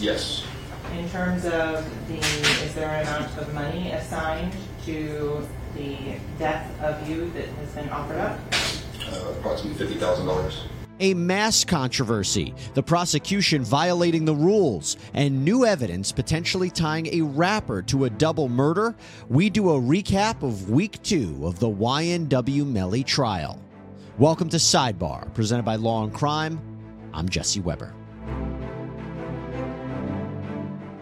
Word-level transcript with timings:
Yes. 0.00 0.46
In 0.96 1.06
terms 1.10 1.44
of 1.44 1.84
the, 2.08 2.16
is 2.16 2.74
there 2.74 2.88
an 2.88 3.06
amount 3.06 3.36
of 3.36 3.52
money 3.52 3.92
assigned 3.92 4.56
to 4.86 5.46
the 5.76 6.14
death 6.38 6.68
of 6.80 7.06
you 7.06 7.30
that 7.32 7.44
has 7.44 7.74
been 7.74 7.90
offered 7.90 8.16
up? 8.16 8.40
Uh, 9.06 9.32
approximately 9.32 9.86
$50,000. 9.86 10.54
A 11.00 11.12
mass 11.12 11.64
controversy, 11.64 12.54
the 12.72 12.82
prosecution 12.82 13.62
violating 13.62 14.24
the 14.24 14.34
rules, 14.34 14.96
and 15.12 15.44
new 15.44 15.66
evidence 15.66 16.12
potentially 16.12 16.70
tying 16.70 17.06
a 17.08 17.20
rapper 17.20 17.82
to 17.82 18.06
a 18.06 18.10
double 18.10 18.48
murder. 18.48 18.96
We 19.28 19.50
do 19.50 19.70
a 19.70 19.80
recap 19.80 20.42
of 20.42 20.70
week 20.70 21.02
two 21.02 21.46
of 21.46 21.58
the 21.58 21.68
YNW 21.68 22.66
Melly 22.66 23.04
trial. 23.04 23.60
Welcome 24.18 24.48
to 24.48 24.56
Sidebar, 24.56 25.32
presented 25.34 25.64
by 25.64 25.76
Law 25.76 26.04
and 26.04 26.14
Crime. 26.14 26.58
I'm 27.12 27.28
Jesse 27.28 27.60
Weber. 27.60 27.94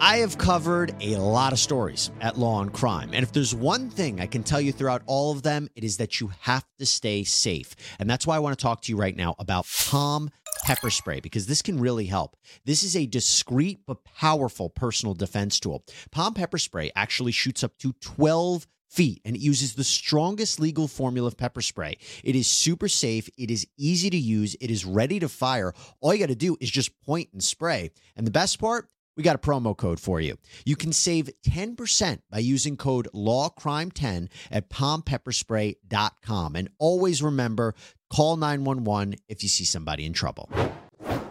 I 0.00 0.18
have 0.18 0.38
covered 0.38 0.94
a 1.00 1.16
lot 1.16 1.52
of 1.52 1.58
stories 1.58 2.12
at 2.20 2.38
Law 2.38 2.62
and 2.62 2.72
Crime. 2.72 3.10
And 3.12 3.24
if 3.24 3.32
there's 3.32 3.52
one 3.52 3.90
thing 3.90 4.20
I 4.20 4.26
can 4.26 4.44
tell 4.44 4.60
you 4.60 4.70
throughout 4.70 5.02
all 5.06 5.32
of 5.32 5.42
them, 5.42 5.68
it 5.74 5.82
is 5.82 5.96
that 5.96 6.20
you 6.20 6.30
have 6.42 6.64
to 6.78 6.86
stay 6.86 7.24
safe. 7.24 7.74
And 7.98 8.08
that's 8.08 8.24
why 8.24 8.36
I 8.36 8.38
want 8.38 8.56
to 8.56 8.62
talk 8.62 8.80
to 8.82 8.92
you 8.92 8.96
right 8.96 9.16
now 9.16 9.34
about 9.40 9.66
POM 9.88 10.30
pepper 10.62 10.90
spray 10.90 11.18
because 11.18 11.46
this 11.46 11.62
can 11.62 11.80
really 11.80 12.06
help. 12.06 12.36
This 12.64 12.84
is 12.84 12.94
a 12.94 13.06
discreet 13.06 13.80
but 13.86 14.04
powerful 14.04 14.70
personal 14.70 15.14
defense 15.14 15.58
tool. 15.58 15.84
POM 16.12 16.32
pepper 16.32 16.58
spray 16.58 16.92
actually 16.94 17.32
shoots 17.32 17.64
up 17.64 17.76
to 17.78 17.92
12 17.94 18.68
feet 18.88 19.20
and 19.24 19.34
it 19.34 19.40
uses 19.40 19.74
the 19.74 19.84
strongest 19.84 20.60
legal 20.60 20.86
formula 20.86 21.26
of 21.26 21.36
pepper 21.36 21.60
spray. 21.60 21.96
It 22.22 22.36
is 22.36 22.46
super 22.46 22.88
safe, 22.88 23.28
it 23.36 23.50
is 23.50 23.66
easy 23.76 24.10
to 24.10 24.16
use, 24.16 24.56
it 24.60 24.70
is 24.70 24.84
ready 24.84 25.18
to 25.18 25.28
fire. 25.28 25.74
All 26.00 26.14
you 26.14 26.20
got 26.20 26.28
to 26.28 26.36
do 26.36 26.56
is 26.60 26.70
just 26.70 26.98
point 27.02 27.30
and 27.32 27.42
spray. 27.42 27.90
And 28.16 28.26
the 28.26 28.30
best 28.30 28.60
part, 28.60 28.88
we 29.18 29.24
got 29.24 29.34
a 29.34 29.38
promo 29.38 29.76
code 29.76 30.00
for 30.00 30.20
you. 30.20 30.38
You 30.64 30.76
can 30.76 30.92
save 30.92 31.28
10% 31.46 32.20
by 32.30 32.38
using 32.38 32.76
code 32.76 33.08
LAWCRIME10 33.12 34.28
at 34.50 34.70
pompepperspray.com. 34.70 36.56
And 36.56 36.68
always 36.78 37.20
remember, 37.20 37.74
call 38.10 38.36
911 38.36 39.16
if 39.28 39.42
you 39.42 39.48
see 39.48 39.64
somebody 39.64 40.06
in 40.06 40.12
trouble. 40.12 40.48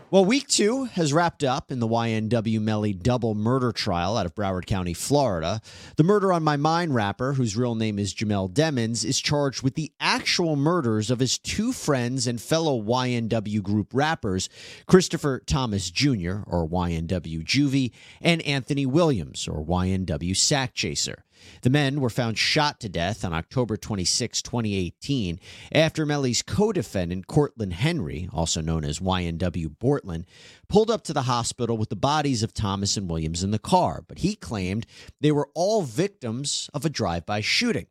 Well, 0.10 0.24
week 0.24 0.48
two 0.48 0.86
has 0.86 1.12
wrapped 1.12 1.44
up 1.44 1.70
in 1.70 1.82
the 1.82 1.88
YNW 1.88 2.62
Melly 2.62 2.94
double 2.94 3.36
murder 3.36 3.74
trial 3.74 4.16
out 4.16 4.26
of 4.26 4.34
Broward 4.34 4.66
County, 4.66 4.94
Florida. 4.94 5.60
The 5.98 6.04
Murder 6.06 6.32
on 6.32 6.44
My 6.44 6.56
Mind 6.56 6.96
rapper, 6.96 7.34
whose 7.34 7.58
real 7.58 7.76
name 7.76 8.00
is 8.00 8.14
Jamell 8.14 8.54
Demons, 8.54 9.04
is 9.04 9.20
charged 9.20 9.64
with 9.64 9.76
the 9.76 9.92
actual 10.00 10.56
murders 10.56 11.12
of 11.12 11.20
his 11.20 11.38
two 11.38 11.74
friends 11.74 12.26
and 12.26 12.40
fellow 12.40 12.82
YNW 12.82 13.62
group 13.62 13.90
rappers, 13.92 14.48
Christopher 14.86 15.42
Thomas 15.46 15.92
Jr., 15.92 16.38
or 16.46 16.66
YNW 16.66 17.44
Juvie, 17.44 17.92
and 18.22 18.42
Anthony 18.44 18.86
Williams, 18.86 19.46
or 19.46 19.62
YNW 19.62 20.32
Sakchaser. 20.32 21.24
The 21.62 21.70
men 21.70 22.00
were 22.00 22.10
found 22.10 22.38
shot 22.38 22.80
to 22.82 22.90
death 22.90 23.24
on 23.26 23.34
October 23.34 23.78
26, 23.78 24.42
2018, 24.42 25.40
after 25.72 26.06
Melly's 26.06 26.42
co 26.42 26.72
defendant, 26.72 27.28
Cortland 27.28 27.74
Henry, 27.74 28.30
also 28.32 28.62
known 28.62 28.84
as 28.84 29.00
YNW 29.00 29.78
Bortland, 29.78 30.26
pulled 30.68 30.92
up 30.92 31.04
to 31.04 31.14
the 31.14 31.24
hospital 31.24 31.78
with 31.78 31.90
the 31.90 31.96
bodies 31.96 32.44
of 32.44 32.54
Thomas 32.54 32.98
and 32.98 33.10
Williams 33.10 33.44
in 33.44 33.52
the 33.52 33.60
car. 33.60 34.04
But 34.08 34.20
he 34.20 34.36
claimed 34.36 34.86
they 35.22 35.32
were 35.32 35.50
all 35.54 35.82
victims 35.82 36.70
of 36.74 36.86
a 36.86 36.90
drive 36.90 37.26
by 37.26 37.42
shooting. 37.42 37.88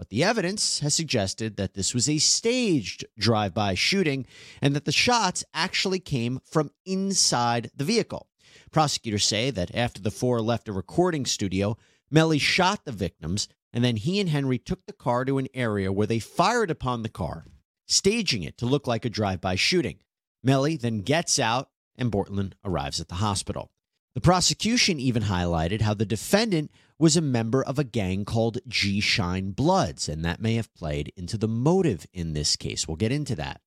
But 0.00 0.08
the 0.08 0.24
evidence 0.24 0.78
has 0.78 0.94
suggested 0.94 1.56
that 1.56 1.74
this 1.74 1.92
was 1.92 2.08
a 2.08 2.16
staged 2.16 3.04
drive 3.18 3.52
by 3.52 3.74
shooting 3.74 4.24
and 4.62 4.74
that 4.74 4.86
the 4.86 4.92
shots 4.92 5.44
actually 5.52 5.98
came 5.98 6.40
from 6.42 6.70
inside 6.86 7.70
the 7.76 7.84
vehicle. 7.84 8.26
Prosecutors 8.70 9.26
say 9.26 9.50
that 9.50 9.74
after 9.74 10.00
the 10.00 10.10
four 10.10 10.40
left 10.40 10.68
a 10.68 10.72
recording 10.72 11.26
studio, 11.26 11.76
Melly 12.10 12.38
shot 12.38 12.84
the 12.84 12.92
victims, 12.92 13.48
and 13.72 13.84
then 13.84 13.96
he 13.96 14.18
and 14.18 14.28
Henry 14.28 14.58
took 14.58 14.86
the 14.86 14.92
car 14.92 15.24
to 15.24 15.38
an 15.38 15.48
area 15.54 15.92
where 15.92 16.06
they 16.06 16.18
fired 16.18 16.70
upon 16.70 17.02
the 17.02 17.08
car, 17.08 17.44
staging 17.86 18.42
it 18.42 18.58
to 18.58 18.66
look 18.66 18.86
like 18.86 19.04
a 19.04 19.10
drive 19.10 19.40
by 19.40 19.54
shooting. 19.54 19.98
Melly 20.42 20.76
then 20.76 21.02
gets 21.02 21.38
out, 21.38 21.70
and 21.96 22.10
Bortland 22.10 22.54
arrives 22.64 23.00
at 23.00 23.08
the 23.08 23.16
hospital. 23.16 23.70
The 24.14 24.20
prosecution 24.20 24.98
even 24.98 25.24
highlighted 25.24 25.82
how 25.82 25.94
the 25.94 26.04
defendant 26.04 26.72
was 26.98 27.16
a 27.16 27.20
member 27.20 27.62
of 27.62 27.78
a 27.78 27.84
gang 27.84 28.24
called 28.24 28.58
G 28.66 29.00
Shine 29.00 29.52
Bloods, 29.52 30.08
and 30.08 30.24
that 30.24 30.42
may 30.42 30.56
have 30.56 30.74
played 30.74 31.12
into 31.16 31.38
the 31.38 31.46
motive 31.46 32.06
in 32.12 32.32
this 32.32 32.56
case. 32.56 32.88
We'll 32.88 32.96
get 32.96 33.12
into 33.12 33.36
that. 33.36 33.60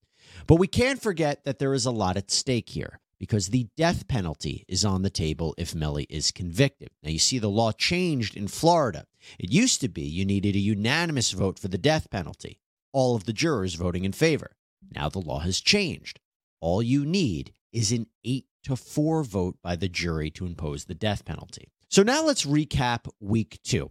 But 0.45 0.55
we 0.55 0.67
can't 0.67 1.01
forget 1.01 1.45
that 1.45 1.59
there 1.59 1.73
is 1.73 1.85
a 1.85 1.91
lot 1.91 2.17
at 2.17 2.29
stake 2.29 2.69
here 2.69 2.99
because 3.23 3.47
the 3.47 3.69
death 3.78 4.06
penalty 4.09 4.66
is 4.67 4.84
on 4.84 5.01
the 5.01 5.09
table 5.09 5.56
if 5.57 5.73
Melly 5.73 6.06
is 6.09 6.29
convicted. 6.29 6.89
Now, 7.01 7.09
you 7.09 7.19
see, 7.19 7.39
the 7.39 7.47
law 7.47 7.72
changed 7.72 8.35
in 8.35 8.50
Florida. 8.50 9.06
It 9.39 9.50
used 9.50 9.79
to 9.79 9.88
be 9.88 10.01
you 10.01 10.25
needed 10.25 10.57
a 10.57 10.59
unanimous 10.59 11.31
vote 11.31 11.57
for 11.57 11.69
the 11.69 11.78
death 11.78 12.09
penalty, 12.09 12.59
all 12.91 13.16
of 13.16 13.23
the 13.23 13.31
jurors 13.31 13.75
voting 13.75 14.03
in 14.03 14.11
favor. 14.11 14.57
Now 14.94 15.07
the 15.07 15.22
law 15.22 15.39
has 15.39 15.61
changed. 15.61 16.19
All 16.59 16.84
you 16.84 17.06
need 17.06 17.53
is 17.72 17.94
an 17.94 18.07
8 18.25 18.45
to 18.63 18.75
4 18.75 19.23
vote 19.23 19.55
by 19.63 19.78
the 19.78 19.88
jury 19.88 20.29
to 20.31 20.45
impose 20.45 20.84
the 20.84 20.94
death 20.94 21.23
penalty. 21.23 21.72
So 21.88 22.03
now 22.03 22.25
let's 22.25 22.45
recap 22.45 23.07
week 23.22 23.57
two. 23.63 23.90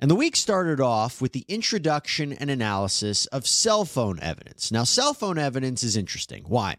And 0.00 0.10
the 0.10 0.14
week 0.14 0.34
started 0.34 0.80
off 0.80 1.20
with 1.20 1.32
the 1.32 1.44
introduction 1.46 2.32
and 2.32 2.48
analysis 2.48 3.26
of 3.26 3.46
cell 3.46 3.84
phone 3.84 4.18
evidence. 4.20 4.72
Now, 4.72 4.84
cell 4.84 5.12
phone 5.12 5.36
evidence 5.36 5.82
is 5.82 5.94
interesting. 5.94 6.44
Why? 6.48 6.78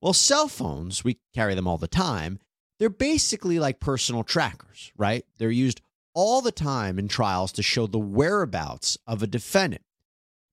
Well, 0.00 0.12
cell 0.12 0.48
phones, 0.48 1.02
we 1.02 1.18
carry 1.34 1.54
them 1.54 1.66
all 1.66 1.78
the 1.78 1.88
time. 1.88 2.38
They're 2.78 2.88
basically 2.88 3.58
like 3.58 3.80
personal 3.80 4.22
trackers, 4.22 4.92
right? 4.96 5.24
They're 5.38 5.50
used 5.50 5.80
all 6.14 6.40
the 6.40 6.52
time 6.52 6.98
in 6.98 7.08
trials 7.08 7.52
to 7.52 7.62
show 7.62 7.86
the 7.86 7.98
whereabouts 7.98 8.96
of 9.06 9.22
a 9.22 9.26
defendant. 9.26 9.82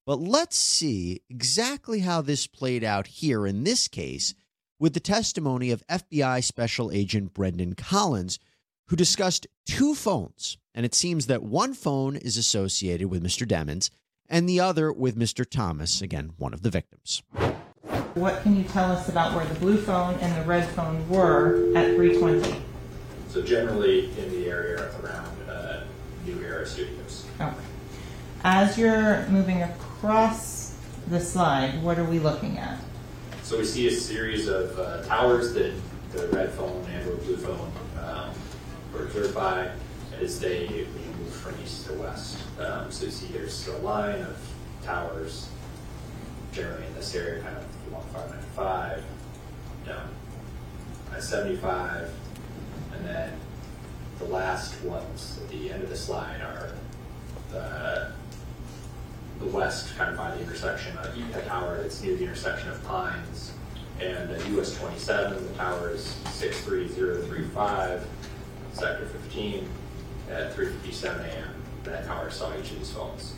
But 0.06 0.20
let's 0.20 0.56
see 0.56 1.22
exactly 1.30 2.00
how 2.02 2.22
this 2.22 2.48
played 2.48 2.84
out 2.84 3.08
here 3.08 3.46
in 3.46 3.64
this 3.64 3.88
case 3.88 4.34
with 4.80 4.94
the 4.94 5.00
testimony 5.00 5.72
of 5.72 5.86
FBI 5.88 6.44
Special 6.44 6.92
Agent 6.92 7.34
Brendan 7.34 7.74
Collins, 7.76 8.40
who 8.88 8.96
discussed 8.96 9.48
two 9.66 9.96
phones. 9.96 10.58
And 10.74 10.86
it 10.86 10.94
seems 10.94 11.28
that 11.28 11.44
one 11.44 11.74
phone 11.74 12.16
is 12.16 12.38
associated 12.38 13.08
with 13.08 13.24
Mr. 13.24 13.48
Demons 13.48 13.90
and 14.28 14.50
the 14.50 14.60
other 14.60 14.92
with 14.92 15.18
Mr. 15.18 15.50
Thomas, 15.50 16.02
again, 16.02 16.34
one 16.38 16.54
of 16.54 16.62
the 16.62 16.70
victims. 16.70 17.24
What 18.16 18.42
can 18.44 18.56
you 18.56 18.64
tell 18.64 18.92
us 18.92 19.10
about 19.10 19.36
where 19.36 19.46
the 19.46 19.60
blue 19.60 19.78
phone 19.78 20.16
and 20.16 20.36
the 20.42 20.48
red 20.48 20.68
phone 20.70 21.08
were 21.10 21.72
at 21.76 21.96
320? 21.96 22.62
So 23.30 23.42
generally 23.42 24.10
in 24.18 24.32
the 24.32 24.48
area 24.48 24.90
around 25.04 25.50
uh, 25.50 25.84
New 26.26 26.40
Era 26.42 26.66
Studios. 26.66 27.26
Okay. 27.40 27.54
As 28.44 28.78
you're 28.78 29.26
moving 29.28 29.64
across 29.64 30.78
the 31.08 31.20
slide, 31.20 31.84
what 31.84 32.00
are 32.00 32.06
we 32.06 32.20
looking 32.20 32.58
at? 32.58 32.80
So 33.44 33.58
we 33.58 33.66
see 33.66 33.88
a 33.88 33.92
series 33.92 34.48
of 34.48 34.80
uh, 34.80 35.04
towers 35.04 35.54
that 35.54 35.74
the 36.12 36.28
red 36.30 36.52
phone 36.52 36.86
and 36.94 37.10
or 37.10 37.16
blue 37.18 37.38
phone 37.38 37.72
um, 38.00 38.30
were 38.94 39.04
observed 39.04 39.36
by 39.36 39.70
as 40.22 40.40
they 40.40 40.88
move 41.20 41.34
from 41.34 41.54
east 41.62 41.86
to 41.88 41.94
west. 41.94 42.38
Um, 42.60 42.90
so 42.92 43.06
you 43.06 43.12
see 43.12 43.28
there's 43.28 43.68
a 43.68 43.78
line 43.80 44.22
of 44.22 44.38
towers 44.84 45.50
generally 46.52 46.86
in 46.86 46.94
this 46.96 47.14
area, 47.14 47.42
kind 47.42 47.58
of 47.58 47.66
along 47.90 48.04
595, 48.14 49.04
down 49.86 50.10
I 51.14 51.20
75, 51.20 52.10
and 52.94 53.06
then 53.06 53.34
the 54.20 54.26
last 54.26 54.82
ones 54.84 55.40
at 55.42 55.50
the 55.50 55.72
end 55.72 55.84
of 55.84 55.90
the 55.90 55.96
slide 55.96 56.42
are 56.42 56.72
the, 57.52 58.12
the 59.40 59.46
west, 59.46 59.96
kind 59.98 60.12
of 60.12 60.18
by 60.18 60.36
the 60.36 60.42
intersection 60.42 60.98
of 60.98 61.14
Ipa 61.14 61.48
Tower 61.48 61.78
that's 61.82 62.02
near 62.02 62.16
the 62.16 62.24
intersection 62.24 62.70
of 62.70 62.84
Pines 62.84 63.54
and 64.00 64.30
US 64.58 64.78
27, 64.78 65.48
the 65.48 65.54
tower 65.54 65.92
is 65.92 66.04
63035, 66.32 68.06
sector 68.74 69.06
15 69.06 69.70
at 70.30 70.54
3:57 70.56 71.20
a.m. 71.20 71.50
That 71.84 72.06
tower 72.06 72.30
saw 72.30 72.52
each 72.58 72.72
of 72.72 72.80
these 72.80 72.92
phones. 72.92 73.36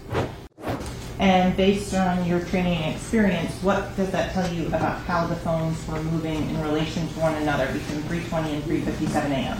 And 1.19 1.57
based 1.57 1.95
on 1.95 2.25
your 2.25 2.41
training 2.41 2.77
and 2.77 2.95
experience, 2.95 3.51
what 3.63 3.95
does 3.97 4.11
that 4.11 4.33
tell 4.33 4.51
you 4.53 4.67
about 4.67 4.99
how 5.01 5.25
the 5.25 5.35
phones 5.37 5.85
were 5.87 6.01
moving 6.03 6.47
in 6.49 6.61
relation 6.61 7.07
to 7.07 7.19
one 7.19 7.33
another 7.35 7.65
between 7.67 8.01
3:20 8.03 8.53
and 8.53 8.63
3:57 8.63 9.31
a.m.? 9.31 9.57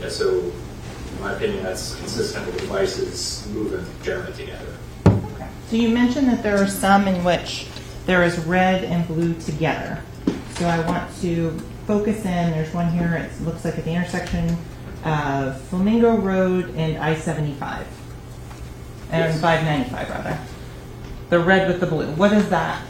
Yeah, 0.00 0.08
so 0.08 0.28
in 0.30 1.20
my 1.20 1.34
opinion, 1.34 1.62
that's 1.62 1.94
consistent 1.94 2.46
with 2.46 2.58
devices 2.58 3.46
moving 3.52 3.86
generally 4.02 4.32
together. 4.32 4.66
Okay. 5.06 5.48
So 5.70 5.76
you 5.76 5.90
mentioned 5.90 6.28
that 6.28 6.42
there 6.42 6.60
are 6.60 6.66
some 6.66 7.06
in 7.06 7.22
which 7.22 7.68
there 8.06 8.24
is 8.24 8.38
red 8.40 8.82
and 8.84 9.06
blue 9.06 9.34
together. 9.34 10.00
So 10.56 10.66
I 10.66 10.80
want 10.86 11.14
to 11.20 11.56
focus 11.86 12.24
in. 12.24 12.50
There's 12.50 12.74
one 12.74 12.90
here. 12.90 13.14
It 13.14 13.40
looks 13.44 13.64
like 13.64 13.78
at 13.78 13.84
the 13.84 13.92
intersection 13.92 14.56
of 15.04 15.60
Flamingo 15.62 16.16
Road 16.16 16.74
and 16.74 16.98
I-75, 16.98 17.84
and 19.12 19.32
Yes. 19.32 19.40
595 19.40 20.10
rather. 20.10 20.38
The 21.28 21.38
red 21.40 21.66
with 21.68 21.80
the 21.80 21.86
blue. 21.86 22.06
What 22.12 22.30
does 22.30 22.48
that 22.50 22.84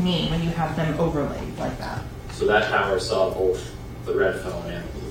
mean 0.00 0.30
when 0.30 0.42
you 0.42 0.50
have 0.50 0.74
them 0.74 0.98
overlaid 0.98 1.56
like 1.58 1.78
that? 1.78 2.02
So 2.32 2.46
that 2.46 2.68
tower 2.68 2.98
saw 2.98 3.30
both 3.30 3.74
the 4.04 4.14
red 4.14 4.40
phone 4.40 4.70
and 4.70 4.84
the 4.84 4.98
blue 4.98 5.10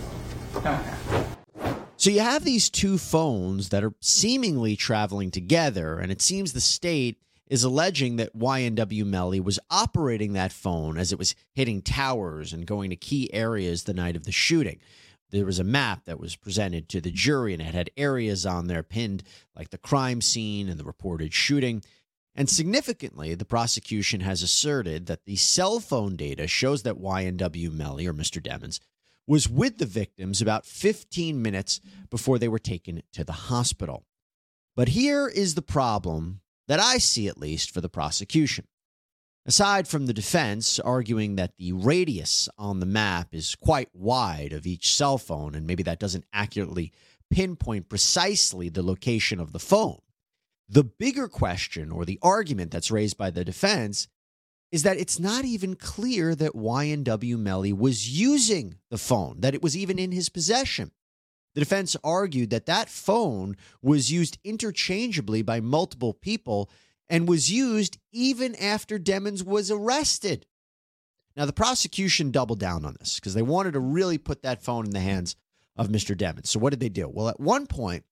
phone. 0.51 0.67
Okay. 0.67 1.77
So 1.95 2.09
you 2.09 2.19
have 2.19 2.43
these 2.43 2.69
two 2.69 2.97
phones 2.97 3.69
that 3.69 3.83
are 3.83 3.93
seemingly 4.01 4.75
traveling 4.75 5.31
together, 5.31 5.97
and 5.97 6.11
it 6.11 6.21
seems 6.21 6.53
the 6.53 6.61
state 6.61 7.17
is 7.47 7.63
alleging 7.63 8.17
that 8.17 8.37
YNW 8.37 9.05
Melly 9.05 9.39
was 9.39 9.59
operating 9.71 10.33
that 10.33 10.51
phone 10.51 10.97
as 10.97 11.11
it 11.11 11.17
was 11.17 11.35
hitting 11.53 11.81
towers 11.81 12.51
and 12.53 12.67
going 12.67 12.89
to 12.89 12.95
key 12.95 13.33
areas 13.33 13.83
the 13.83 13.93
night 13.93 14.15
of 14.15 14.25
the 14.25 14.31
shooting. 14.31 14.79
There 15.31 15.45
was 15.45 15.59
a 15.59 15.63
map 15.63 16.05
that 16.05 16.19
was 16.19 16.35
presented 16.35 16.87
to 16.89 17.01
the 17.01 17.11
jury, 17.11 17.53
and 17.53 17.61
it 17.61 17.73
had 17.73 17.89
areas 17.97 18.45
on 18.45 18.67
there 18.67 18.83
pinned 18.83 19.23
like 19.55 19.69
the 19.69 19.77
crime 19.77 20.21
scene 20.21 20.69
and 20.69 20.79
the 20.79 20.83
reported 20.83 21.33
shooting. 21.33 21.83
And 22.37 22.47
significantly, 22.47 23.33
the 23.33 23.45
prosecution 23.45 24.21
has 24.21 24.43
asserted 24.43 25.07
that 25.07 25.25
the 25.25 25.35
cell 25.35 25.79
phone 25.79 26.15
data 26.15 26.45
shows 26.45 26.83
that 26.83 27.01
YNW 27.01 27.71
Melly, 27.71 28.05
or 28.05 28.13
Mr. 28.13 28.41
Demons, 28.41 28.79
was 29.25 29.49
with 29.49 29.79
the 29.79 29.87
victims 29.87 30.39
about 30.39 30.65
15 30.65 31.41
minutes 31.41 31.81
before 32.11 32.37
they 32.37 32.47
were 32.47 32.59
taken 32.59 33.01
to 33.13 33.23
the 33.23 33.33
hospital. 33.33 34.05
But 34.75 34.89
here 34.89 35.27
is 35.27 35.55
the 35.55 35.63
problem 35.63 36.41
that 36.67 36.79
I 36.79 36.99
see, 36.99 37.27
at 37.27 37.39
least, 37.39 37.71
for 37.71 37.81
the 37.81 37.89
prosecution. 37.89 38.67
Aside 39.47 39.87
from 39.87 40.05
the 40.05 40.13
defense 40.13 40.79
arguing 40.79 41.37
that 41.37 41.57
the 41.57 41.71
radius 41.73 42.49
on 42.57 42.79
the 42.79 42.85
map 42.85 43.33
is 43.33 43.55
quite 43.55 43.89
wide 43.93 44.53
of 44.53 44.67
each 44.67 44.93
cell 44.93 45.17
phone, 45.17 45.55
and 45.55 45.65
maybe 45.65 45.81
that 45.83 45.99
doesn't 45.99 46.25
accurately 46.31 46.91
pinpoint 47.31 47.89
precisely 47.89 48.69
the 48.69 48.83
location 48.83 49.39
of 49.39 49.53
the 49.53 49.59
phone, 49.59 49.99
the 50.69 50.83
bigger 50.83 51.27
question 51.27 51.91
or 51.91 52.05
the 52.05 52.19
argument 52.21 52.71
that's 52.71 52.91
raised 52.91 53.17
by 53.17 53.29
the 53.29 53.45
defense 53.45 54.07
is 54.71 54.83
that 54.83 54.97
it's 54.97 55.19
not 55.19 55.45
even 55.45 55.75
clear 55.75 56.35
that 56.35 56.51
YNW 56.51 57.39
Melly 57.39 57.71
was 57.71 58.09
using 58.09 58.75
the 58.89 58.97
phone, 58.97 59.39
that 59.39 59.53
it 59.53 59.63
was 59.63 59.77
even 59.77 59.97
in 59.97 60.11
his 60.11 60.27
possession. 60.29 60.91
The 61.55 61.61
defense 61.61 61.95
argued 62.03 62.49
that 62.49 62.65
that 62.65 62.89
phone 62.89 63.55
was 63.81 64.11
used 64.11 64.37
interchangeably 64.43 65.41
by 65.41 65.61
multiple 65.61 66.13
people 66.13 66.69
and 67.09 67.27
was 67.27 67.49
used 67.49 67.97
even 68.11 68.53
after 68.55 68.99
Demons 68.99 69.43
was 69.43 69.71
arrested. 69.71 70.45
Now, 71.35 71.45
the 71.45 71.53
prosecution 71.53 72.31
doubled 72.31 72.59
down 72.59 72.83
on 72.83 72.95
this 72.99 73.19
because 73.19 73.33
they 73.33 73.41
wanted 73.41 73.73
to 73.73 73.79
really 73.79 74.17
put 74.17 74.41
that 74.41 74.61
phone 74.61 74.85
in 74.85 74.91
the 74.91 74.99
hands 74.99 75.35
of 75.75 75.87
Mr. 75.87 76.17
Demons. 76.17 76.49
So, 76.49 76.59
what 76.59 76.71
did 76.71 76.79
they 76.79 76.89
do? 76.89 77.07
Well, 77.07 77.29
at 77.29 77.39
one 77.39 77.67
point, 77.67 78.03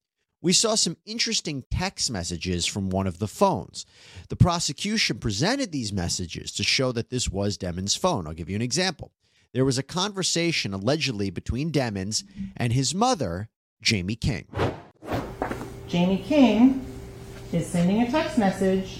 we 0.46 0.54
saw 0.54 0.76
some 0.76 0.96
interesting 1.08 1.64
text 1.72 2.12
messages 2.12 2.68
from 2.68 2.92
one 2.92 3.08
of 3.08 3.18
the 3.18 3.28
phones. 3.28 3.84
The 4.30 4.36
prosecution 4.36 5.18
presented 5.18 5.72
these 5.72 5.92
messages 5.92 6.52
to 6.52 6.64
show 6.64 6.92
that 6.92 7.10
this 7.10 7.28
was 7.28 7.58
Demon's 7.58 7.96
phone. 7.96 8.28
I'll 8.28 8.34
give 8.34 8.48
you 8.48 8.56
an 8.56 8.62
example. 8.62 9.12
There 9.54 9.66
was 9.66 9.80
a 9.80 9.84
conversation 9.84 10.72
allegedly 10.72 11.32
between 11.32 11.72
Demons 11.72 12.24
and 12.56 12.74
his 12.74 12.94
mother, 12.94 13.50
Jamie 13.82 14.16
King. 14.16 14.46
Jamie 15.88 16.24
King 16.24 16.86
is 17.52 17.66
sending 17.66 18.04
a 18.04 18.12
text 18.12 18.38
message 18.38 19.00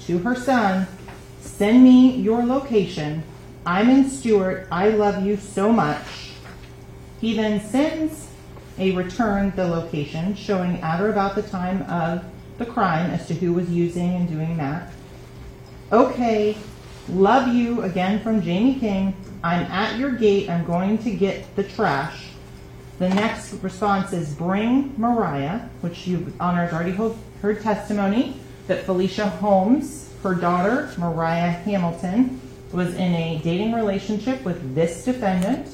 to 0.00 0.18
her 0.18 0.34
son 0.34 0.86
Send 1.40 1.82
me 1.82 2.16
your 2.16 2.44
location. 2.44 3.22
I'm 3.64 3.88
in 3.88 4.10
Stewart. 4.10 4.68
I 4.70 4.90
love 4.90 5.24
you 5.24 5.38
so 5.38 5.72
much. 5.72 6.32
He 7.18 7.34
then 7.34 7.66
sends 7.66 8.28
a 8.78 8.92
return 8.92 9.52
the 9.56 9.66
location 9.66 10.34
showing 10.34 10.80
at 10.80 11.00
or 11.00 11.10
about 11.10 11.34
the 11.34 11.42
time 11.42 11.82
of 11.82 12.24
the 12.58 12.66
crime 12.66 13.10
as 13.10 13.26
to 13.28 13.34
who 13.34 13.52
was 13.52 13.70
using 13.70 14.14
and 14.14 14.28
doing 14.28 14.56
that. 14.56 14.92
Okay, 15.90 16.56
love 17.08 17.54
you 17.54 17.82
again 17.82 18.20
from 18.22 18.40
Jamie 18.42 18.78
King. 18.78 19.14
I'm 19.44 19.62
at 19.66 19.98
your 19.98 20.12
gate. 20.12 20.48
I'm 20.48 20.64
going 20.64 20.98
to 20.98 21.10
get 21.10 21.54
the 21.56 21.64
trash. 21.64 22.28
The 22.98 23.08
next 23.08 23.54
response 23.54 24.12
is 24.12 24.32
bring 24.34 24.94
Mariah, 24.96 25.60
which 25.80 26.06
you 26.06 26.32
honors 26.38 26.72
already 26.72 26.92
heard 26.92 27.60
testimony 27.60 28.36
that 28.68 28.84
Felicia 28.84 29.28
Holmes, 29.28 30.08
her 30.22 30.34
daughter, 30.34 30.90
Mariah 30.98 31.50
Hamilton, 31.50 32.40
was 32.72 32.94
in 32.94 33.14
a 33.14 33.40
dating 33.42 33.72
relationship 33.72 34.44
with 34.44 34.74
this 34.74 35.04
defendant, 35.04 35.68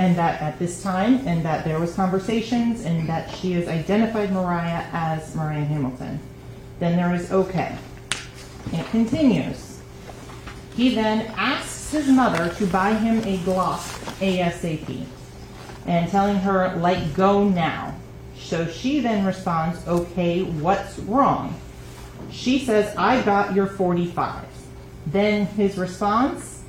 and 0.00 0.16
that 0.16 0.40
at 0.40 0.58
this 0.58 0.82
time, 0.82 1.20
and 1.26 1.44
that 1.44 1.62
there 1.62 1.78
was 1.78 1.94
conversations, 1.94 2.86
and 2.86 3.06
that 3.06 3.30
she 3.36 3.52
has 3.52 3.68
identified 3.68 4.32
Mariah 4.32 4.86
as 4.94 5.34
Mariah 5.36 5.62
Hamilton. 5.62 6.18
Then 6.78 6.96
there 6.96 7.14
is 7.14 7.30
okay. 7.30 7.76
It 8.72 8.86
continues. 8.86 9.78
He 10.74 10.94
then 10.94 11.26
asks 11.36 11.92
his 11.92 12.08
mother 12.08 12.48
to 12.54 12.66
buy 12.68 12.94
him 12.94 13.18
a 13.24 13.36
Glock 13.44 13.80
ASAP 14.20 15.04
and 15.84 16.10
telling 16.10 16.36
her, 16.36 16.74
like, 16.76 17.12
go 17.14 17.46
now. 17.46 17.94
So 18.38 18.66
she 18.66 19.00
then 19.00 19.26
responds, 19.26 19.86
okay, 19.86 20.44
what's 20.44 20.98
wrong? 21.00 21.60
She 22.30 22.58
says, 22.58 22.96
I 22.96 23.20
got 23.20 23.54
your 23.54 23.66
45. 23.66 24.46
Then 25.08 25.44
his 25.44 25.76
response, 25.76 26.59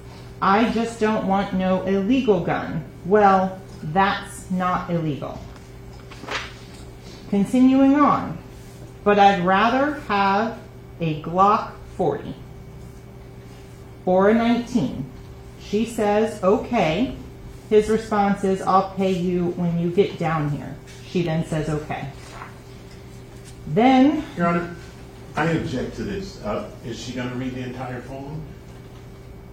I 0.41 0.71
just 0.71 0.99
don't 0.99 1.27
want 1.27 1.53
no 1.53 1.83
illegal 1.83 2.39
gun. 2.39 2.83
Well, 3.05 3.61
that's 3.83 4.49
not 4.49 4.89
illegal. 4.89 5.39
Continuing 7.29 7.95
on, 7.95 8.37
but 9.03 9.19
I'd 9.19 9.45
rather 9.45 9.95
have 10.01 10.57
a 10.99 11.21
Glock 11.21 11.73
40 11.95 12.35
or 14.05 14.29
a 14.29 14.33
19. 14.33 15.05
She 15.59 15.85
says, 15.85 16.43
okay. 16.43 17.15
His 17.69 17.87
response 17.87 18.43
is, 18.43 18.61
I'll 18.61 18.89
pay 18.95 19.13
you 19.13 19.51
when 19.51 19.79
you 19.79 19.91
get 19.91 20.17
down 20.19 20.49
here. 20.49 20.75
She 21.07 21.21
then 21.21 21.45
says, 21.45 21.69
okay. 21.69 22.09
Then, 23.67 24.25
Your 24.35 24.47
Honor, 24.47 24.75
I 25.35 25.45
object 25.45 25.95
to 25.95 26.03
this. 26.03 26.43
Uh, 26.43 26.69
Is 26.83 26.99
she 26.99 27.13
going 27.13 27.29
to 27.29 27.35
read 27.35 27.53
the 27.53 27.61
entire 27.61 28.01
phone? 28.01 28.41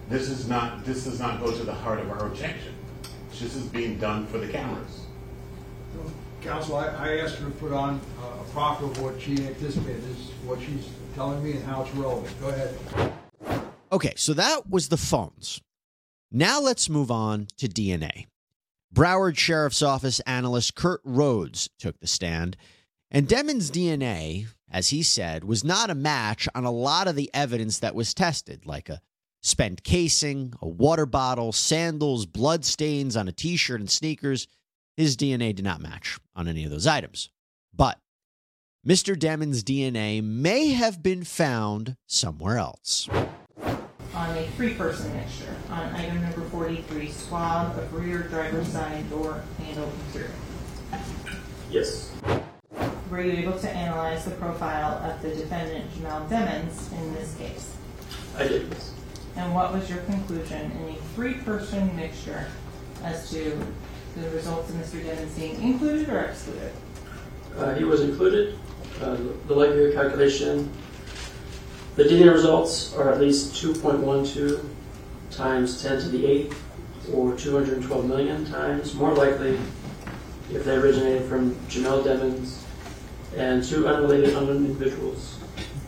This 0.09 0.27
is 0.27 0.47
not, 0.47 0.83
this 0.85 1.03
does 1.03 1.19
not 1.19 1.39
go 1.39 1.51
to 1.51 1.63
the 1.63 1.73
heart 1.73 1.99
of 1.99 2.09
our 2.09 2.25
objection. 2.25 2.73
This 3.29 3.55
is 3.55 3.63
being 3.65 3.99
done 3.99 4.25
for 4.25 4.39
the 4.39 4.47
cameras. 4.47 5.05
Counsel, 6.41 6.77
I, 6.77 6.87
I 6.87 7.17
asked 7.19 7.35
her 7.35 7.45
to 7.45 7.51
put 7.51 7.71
on 7.71 8.01
uh, 8.21 8.41
a 8.41 8.43
proffer 8.51 8.85
of 8.85 8.99
what 9.01 9.21
she 9.21 9.33
anticipated, 9.33 10.01
this 10.03 10.17
is 10.17 10.31
what 10.45 10.59
she's 10.59 10.89
telling 11.13 11.43
me 11.43 11.51
and 11.51 11.63
how 11.63 11.83
it's 11.83 11.93
relevant. 11.93 12.33
Go 12.41 12.49
ahead. 12.49 12.75
Okay, 13.91 14.13
so 14.15 14.33
that 14.33 14.69
was 14.69 14.89
the 14.89 14.97
phones. 14.97 15.61
Now 16.31 16.59
let's 16.59 16.89
move 16.89 17.11
on 17.11 17.47
to 17.57 17.67
DNA. 17.67 18.25
Broward 18.93 19.37
Sheriff's 19.37 19.83
Office 19.83 20.21
analyst 20.21 20.75
Kurt 20.75 21.01
Rhodes 21.03 21.69
took 21.77 21.99
the 21.99 22.07
stand, 22.07 22.57
and 23.11 23.27
Demon's 23.27 23.69
DNA, 23.69 24.47
as 24.71 24.89
he 24.89 25.03
said, 25.03 25.43
was 25.43 25.63
not 25.63 25.89
a 25.91 25.95
match 25.95 26.47
on 26.55 26.65
a 26.65 26.71
lot 26.71 27.07
of 27.07 27.15
the 27.15 27.29
evidence 27.33 27.77
that 27.79 27.95
was 27.95 28.13
tested, 28.13 28.65
like 28.65 28.89
a 28.89 29.01
spent 29.41 29.83
casing, 29.83 30.53
a 30.61 30.67
water 30.67 31.05
bottle, 31.05 31.51
sandals, 31.51 32.25
blood 32.25 32.65
stains 32.65 33.15
on 33.15 33.27
a 33.27 33.31
t 33.31 33.55
shirt 33.55 33.79
and 33.79 33.89
sneakers. 33.89 34.47
His 34.97 35.15
DNA 35.15 35.55
did 35.55 35.63
not 35.63 35.81
match 35.81 36.17
on 36.35 36.47
any 36.47 36.65
of 36.65 36.71
those 36.71 36.87
items. 36.87 37.29
But 37.73 37.99
Mr. 38.85 39.17
Demon's 39.17 39.63
DNA 39.63 40.21
may 40.23 40.69
have 40.69 41.01
been 41.03 41.23
found 41.23 41.95
somewhere 42.07 42.57
else. 42.57 43.07
on 44.13 44.37
a 44.37 44.47
three-person 44.57 45.13
mixture, 45.15 45.55
on 45.69 45.93
item 45.95 46.21
number 46.21 46.41
43, 46.49 47.11
swab 47.11 47.77
of 47.77 47.93
rear 47.93 48.23
driver's 48.23 48.67
side 48.67 49.09
door 49.09 49.43
handle 49.59 49.89
material. 50.07 50.31
Yes. 51.69 52.11
Were 53.09 53.21
you 53.21 53.31
able 53.33 53.57
to 53.59 53.69
analyze 53.69 54.25
the 54.25 54.31
profile 54.31 54.97
of 55.03 55.21
the 55.21 55.29
defendant 55.29 55.91
Jamell 55.93 56.27
Demons 56.27 56.91
in 56.93 57.13
this 57.13 57.35
case? 57.35 57.75
I 58.37 58.47
did. 58.47 58.67
Yes. 58.69 58.93
And 59.39 59.55
what 59.55 59.71
was 59.71 59.89
your 59.89 59.99
conclusion 59.99 60.69
in 60.69 60.89
a 60.89 60.95
three-person 61.15 61.95
mixture 61.95 62.45
as 63.05 63.29
to 63.31 63.57
the 64.17 64.29
results 64.31 64.69
of 64.69 64.75
Mr. 64.75 65.01
Demons 65.01 65.33
being 65.39 65.61
included 65.63 66.09
or 66.09 66.19
excluded? 66.19 66.73
Uh, 67.57 67.73
he 67.73 67.85
was 67.85 68.01
included. 68.01 68.59
Uh, 69.01 69.15
the 69.47 69.55
likelihood 69.55 69.93
calculation, 69.93 70.69
the 71.95 72.03
DNA 72.03 72.33
results 72.33 72.93
are 72.95 73.13
at 73.13 73.21
least 73.21 73.53
2.12 73.63 74.61
times 75.31 75.81
10 75.81 76.01
to 76.01 76.09
the 76.09 76.23
8th, 76.25 76.55
or 77.13 77.33
212 77.37 78.05
million 78.05 78.45
times 78.45 78.93
more 78.93 79.13
likely 79.13 79.57
if 80.51 80.65
they 80.65 80.75
originated 80.75 81.29
from 81.29 81.55
Jamell 81.69 82.03
Demons 82.03 82.65
and 83.37 83.63
two 83.63 83.87
unrelated 83.87 84.35
unknown 84.35 84.65
individuals 84.65 85.39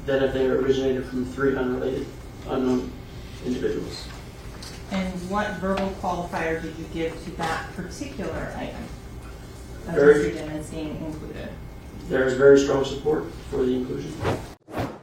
than 0.05 0.23
if 0.23 0.33
they 0.33 0.45
originated 0.45 1.05
from 1.05 1.25
three 1.25 1.57
unrelated 1.57 2.07
unknown 2.47 2.91
individuals. 3.45 4.07
And 4.91 5.13
what 5.29 5.53
verbal 5.55 5.89
qualifier 6.01 6.61
did 6.61 6.77
you 6.77 6.85
give 6.93 7.23
to 7.23 7.31
that 7.37 7.73
particular 7.75 8.53
item 8.57 8.83
of 9.87 9.95
Very- 9.95 10.31
Mr. 10.31 10.33
Demons 10.33 10.69
being 10.69 10.97
included? 11.05 11.49
There 12.09 12.25
is 12.25 12.33
very 12.33 12.59
strong 12.59 12.83
support 12.83 13.31
for 13.49 13.65
the 13.65 13.73
inclusion. 13.73 14.13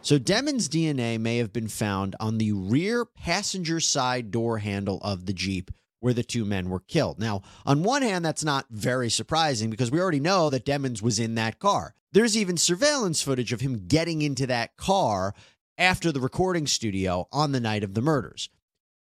So 0.03 0.19
Demon's 0.19 0.69
DNA 0.69 1.19
may 1.19 1.39
have 1.39 1.53
been 1.53 1.69
found 1.69 2.17
on 2.21 2.39
the 2.39 2.53
rear 2.53 3.05
passenger 3.05 3.81
side 3.81 4.31
door 4.31 4.59
handle 4.59 4.99
of 5.03 5.27
the 5.27 5.33
Jeep 5.33 5.71
where 6.01 6.15
the 6.15 6.23
two 6.23 6.45
men 6.45 6.69
were 6.69 6.81
killed. 6.81 7.19
Now, 7.19 7.43
on 7.67 7.83
one 7.83 8.03
hand, 8.03 8.25
that's 8.25 8.45
not 8.45 8.67
very 8.71 9.11
surprising 9.11 9.69
because 9.71 9.91
we 9.91 10.01
already 10.01 10.21
know 10.21 10.49
that 10.51 10.65
Demons 10.65 11.03
was 11.03 11.19
in 11.19 11.35
that 11.35 11.59
car. 11.59 11.95
There's 12.13 12.37
even 12.37 12.57
surveillance 12.57 13.21
footage 13.21 13.53
of 13.53 13.61
him 13.61 13.87
getting 13.87 14.23
into 14.23 14.47
that 14.47 14.77
car 14.77 15.35
after 15.79 16.11
the 16.11 16.21
recording 16.21 16.67
studio 16.67 17.29
on 17.33 17.53
the 17.53 17.61
night 17.61 17.85
of 17.85 17.95
the 17.95 18.03
murders. 18.03 18.51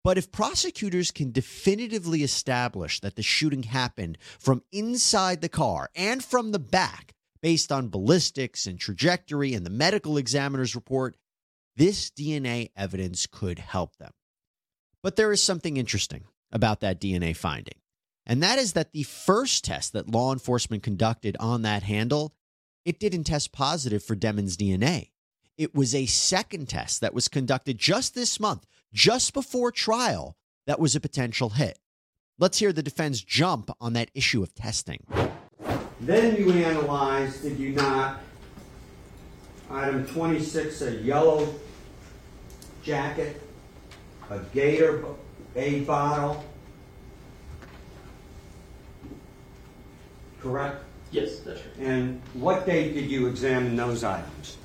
But 0.04 0.18
if 0.18 0.32
prosecutors 0.32 1.12
can 1.12 1.32
definitively 1.32 2.24
establish 2.24 3.00
that 3.00 3.16
the 3.16 3.24
shooting 3.24 3.64
happened 3.64 4.18
from 4.40 4.64
inside 4.72 5.42
the 5.42 5.50
car 5.50 5.90
and 5.96 6.24
from 6.24 6.52
the 6.52 6.60
back, 6.60 7.14
based 7.42 7.72
on 7.72 7.90
ballistics 7.90 8.66
and 8.66 8.80
trajectory 8.80 9.54
and 9.54 9.66
the 9.66 9.70
medical 9.70 10.18
examiner's 10.18 10.76
report, 10.76 11.16
this 11.76 12.10
DNA 12.10 12.72
evidence 12.76 13.28
could 13.28 13.60
help 13.60 13.96
them. 13.98 14.12
But 15.04 15.16
there 15.16 15.32
is 15.32 15.44
something 15.44 15.78
interesting 15.78 16.26
about 16.52 16.80
that 16.82 17.00
DNA 17.00 17.36
finding, 17.36 17.76
and 18.26 18.42
that 18.44 18.60
is 18.60 18.74
that 18.74 18.92
the 18.92 19.04
first 19.04 19.64
test 19.64 19.94
that 19.94 20.10
law 20.10 20.34
enforcement 20.34 20.84
conducted 20.84 21.38
on 21.40 21.62
that 21.62 21.84
handle, 21.84 22.34
it 22.84 23.00
didn't 23.00 23.26
test 23.26 23.52
positive 23.52 24.04
for 24.04 24.16
Demon's 24.16 24.58
DNA. 24.58 25.12
It 25.58 25.74
was 25.74 25.96
a 25.96 26.06
second 26.06 26.70
test 26.70 27.02
that 27.02 27.16
was 27.16 27.28
conducted 27.28 27.80
just 27.80 28.14
this 28.14 28.40
month, 28.40 28.68
just 28.94 29.34
before 29.34 29.72
trial, 29.72 30.38
that 30.68 30.80
was 30.80 30.96
a 30.96 31.00
potential 31.00 31.50
hit. 31.50 31.80
Let's 32.38 32.60
hear 32.60 32.72
the 32.72 32.84
defense 32.84 33.22
jump 33.22 33.72
on 33.82 33.94
that 33.94 34.12
issue 34.14 34.44
of 34.44 34.54
testing. 34.54 35.04
Then 36.00 36.36
you 36.36 36.52
analyzed, 36.52 37.42
did 37.42 37.58
you 37.58 37.72
not, 37.72 38.22
item 39.72 40.06
26, 40.06 40.82
a 40.84 40.92
yellow 40.98 41.52
jacket, 42.84 43.42
a 44.30 44.38
Gator 44.54 45.04
A 45.56 45.80
bottle, 45.82 46.46
correct? 50.40 50.84
Yes, 51.10 51.40
that's 51.40 51.62
right. 51.62 51.78
And 51.80 52.22
what 52.36 52.68
date 52.68 52.94
did 52.94 53.10
you 53.10 53.26
examine 53.26 53.76
those 53.76 54.04
items? 54.04 54.58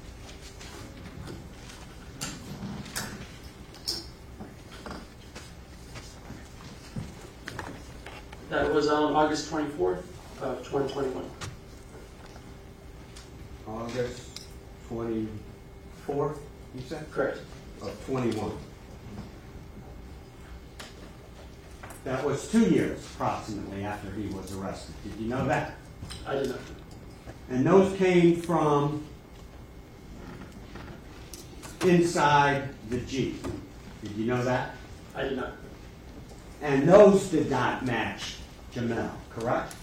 That 8.73 8.77
was 8.77 8.89
on 8.89 9.15
August 9.15 9.53
24th 9.53 10.03
of 10.41 10.65
2021. 10.65 11.23
August 13.69 14.47
24th, 14.89 16.39
you 16.75 16.81
said? 16.89 17.05
Correct. 17.11 17.41
Of 17.83 18.07
21. 18.07 18.51
That 22.05 22.25
was 22.25 22.51
two 22.51 22.65
years 22.71 23.05
approximately 23.13 23.85
after 23.85 24.11
he 24.13 24.29
was 24.29 24.57
arrested. 24.57 24.95
Did 25.05 25.21
you 25.21 25.29
know 25.29 25.47
that? 25.49 25.75
I 26.27 26.37
did 26.37 26.49
not. 26.49 26.61
And 27.51 27.67
those 27.67 27.95
came 27.99 28.37
from 28.41 29.05
inside 31.85 32.71
the 32.89 33.01
Jeep. 33.01 33.47
Did 34.03 34.13
you 34.13 34.25
know 34.25 34.43
that? 34.43 34.77
I 35.15 35.25
did 35.25 35.37
not. 35.37 35.53
And 36.63 36.89
those 36.89 37.29
did 37.29 37.51
not 37.51 37.85
match 37.85 38.37
Jamell, 38.75 39.11
correct? 39.29 39.75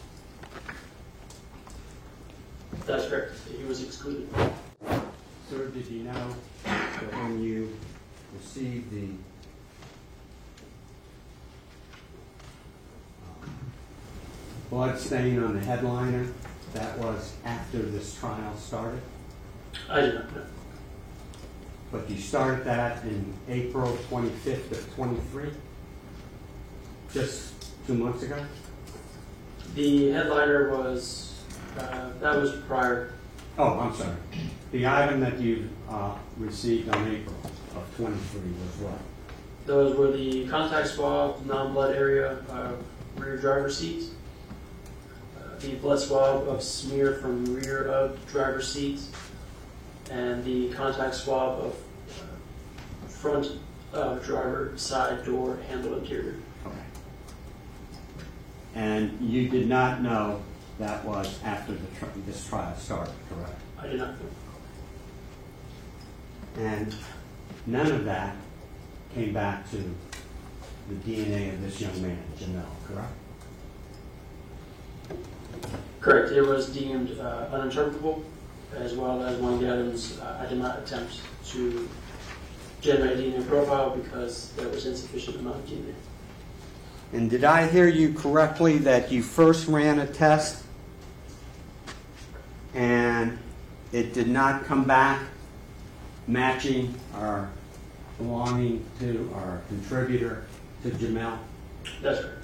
That's 2.88 3.08
correct. 3.08 3.34
He 3.56 3.64
was 3.66 3.84
excluded. 3.84 4.28
Sir, 5.48 5.68
did 5.68 5.86
you 5.88 6.04
know 6.04 6.36
that 6.64 7.14
when 7.14 7.40
you 7.44 7.78
received 8.34 8.92
the 8.92 9.10
um, 13.24 13.52
blood 14.72 14.98
stain 14.98 15.44
on 15.44 15.54
the 15.54 15.64
headliner, 15.64 16.26
that 16.74 16.98
was 16.98 17.36
after 17.46 17.78
this 17.78 18.16
trial 18.16 18.56
started? 18.58 19.02
I 19.88 20.02
did 20.02 20.16
not 20.16 20.36
know. 20.36 20.46
But 21.92 22.10
you 22.10 22.18
started 22.18 22.66
that 22.66 23.04
in 23.04 23.34
April 23.48 23.98
25th 24.10 24.72
of 24.72 24.96
23? 24.96 25.50
Just 27.14 27.54
two 27.86 27.94
months 27.96 28.24
ago? 28.24 28.44
The 29.76 30.12
headliner 30.12 30.70
was, 30.76 31.42
uh, 31.78 32.10
that 32.20 32.36
was 32.36 32.56
prior. 32.68 33.14
Oh, 33.58 33.80
I'm 33.80 33.94
sorry. 33.94 34.16
The 34.72 34.88
item 34.88 35.20
that 35.22 35.40
you 35.40 35.70
uh, 35.90 36.16
received 36.38 36.90
on 36.90 37.08
April 37.08 37.36
of 37.76 37.96
23 37.98 38.42
was 38.42 38.78
what? 38.82 39.00
Those 39.66 39.96
were 39.96 40.12
the 40.12 40.48
contact 40.48 40.88
swab, 40.88 41.46
non-blood 41.46 41.96
area, 41.96 42.40
uh, 42.50 42.74
rear 43.18 43.38
driver 43.38 43.70
seat. 43.70 44.06
Uh, 45.38 45.60
the 45.60 45.76
blood 45.76 46.00
swab 46.00 46.48
of 46.48 46.64
smear 46.64 47.16
from 47.16 47.46
rear 47.54 47.88
of 47.88 48.26
driver 48.28 48.62
seat. 48.62 49.00
And 50.10 50.44
the 50.44 50.74
contact 50.74 51.14
swab 51.16 51.60
of 51.60 51.76
uh, 52.10 53.08
front 53.08 53.60
of 53.94 54.24
driver 54.26 54.74
side 54.76 55.24
door 55.26 55.60
handle 55.68 56.00
interior. 56.00 56.36
And 58.80 59.20
you 59.20 59.50
did 59.50 59.68
not 59.68 60.02
know 60.02 60.42
that 60.80 61.04
was 61.04 61.38
after 61.44 61.74
this 62.26 62.48
trial 62.48 62.74
started, 62.78 63.14
correct? 63.30 63.60
I 63.78 63.88
did 63.88 63.98
not 63.98 64.12
know. 64.18 64.26
And 66.64 66.96
none 67.68 67.92
of 67.92 68.06
that 68.06 68.38
came 69.14 69.34
back 69.34 69.70
to 69.72 69.96
the 70.88 70.96
DNA 70.96 71.54
of 71.54 71.62
this 71.62 71.82
young 71.82 72.02
man, 72.02 72.24
Jamell, 72.40 72.64
correct? 72.88 73.12
Correct. 76.00 76.32
It 76.32 76.44
was 76.44 76.70
deemed 76.70 77.20
uh, 77.20 77.48
uninterpretable, 77.52 78.24
as 78.78 78.94
well 78.94 79.22
as 79.26 79.38
one 79.40 79.56
of 79.56 79.60
the 79.60 79.68
items 79.68 80.18
uh, 80.22 80.42
I 80.42 80.48
did 80.48 80.58
not 80.58 80.80
attempt 80.80 81.20
to 81.48 81.90
generate 82.80 83.20
a 83.20 83.22
DNA 83.22 83.46
profile 83.46 83.90
because 83.90 84.54
there 84.54 84.70
was 84.70 84.86
insufficient 84.86 85.36
amount 85.42 85.58
of 85.58 85.66
DNA. 85.66 85.96
And 87.12 87.30
did 87.30 87.44
I 87.44 87.68
hear 87.68 87.88
you 87.88 88.14
correctly 88.14 88.78
that 88.80 89.12
you 89.12 89.24
first 89.24 89.68
ran 89.68 90.00
a 90.00 90.06
test 90.06 90.64
and 92.76 93.38
it 93.92 94.14
did 94.14 94.28
not 94.28 94.66
come 94.66 94.84
back 94.84 95.22
matching 96.28 96.94
or 97.18 97.50
belonging 98.20 98.86
to 99.00 99.32
or 99.34 99.62
contributor 99.70 100.46
to 100.84 100.90
Jamell? 100.92 101.40
That's 102.02 102.22
correct. 102.22 102.36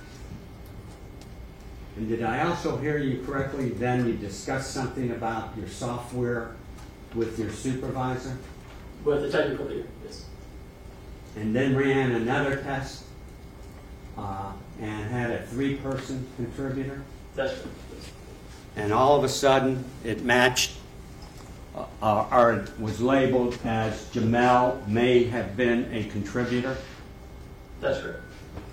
And 1.98 2.10
did 2.10 2.24
I 2.24 2.48
also 2.48 2.76
hear 2.78 2.98
you 2.98 3.24
correctly 3.24 3.70
then 3.70 4.08
you 4.08 4.14
discussed 4.14 4.72
something 4.74 5.12
about 5.12 5.56
your 5.58 5.68
software 5.68 6.56
with 7.14 7.40
your 7.40 7.52
supervisor 7.52 8.38
With 9.06 9.22
the 9.22 9.30
technical 9.32 9.68
leader, 9.68 9.88
yes. 10.04 10.26
and 11.38 11.56
then 11.56 11.76
ran 11.78 12.12
another 12.12 12.58
test 12.58 13.05
uh, 14.18 14.52
and 14.82 15.10
had 15.12 15.32
a 15.32 15.46
three 15.48 15.76
person 15.76 16.28
contributor? 16.36 17.02
That's 17.36 17.54
correct. 17.54 17.78
and 18.76 18.94
all 18.94 19.18
of 19.18 19.24
a 19.24 19.30
sudden 19.30 19.84
it 20.04 20.24
matched 20.24 20.72
uh, 21.76 21.86
uh, 22.02 22.28
or 22.32 22.66
was 22.80 23.02
labeled 23.02 23.58
as 23.66 24.06
Jamell 24.12 24.88
may 24.88 25.26
have 25.26 25.58
been 25.58 25.90
a 25.94 26.06
contributor. 26.06 26.78
That's 27.82 28.02
correct. 28.02 28.22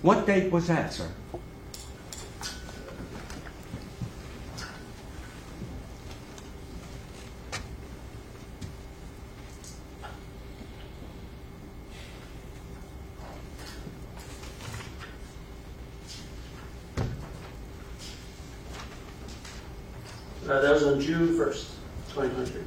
What 0.01 0.25
date 0.25 0.51
was 0.51 0.67
that, 0.67 0.93
sir? 0.93 1.09
Uh, 20.47 20.59
that 20.61 20.73
was 20.73 20.83
on 20.83 20.99
June 20.99 21.29
1st, 21.29 21.65
2023. 22.09 22.61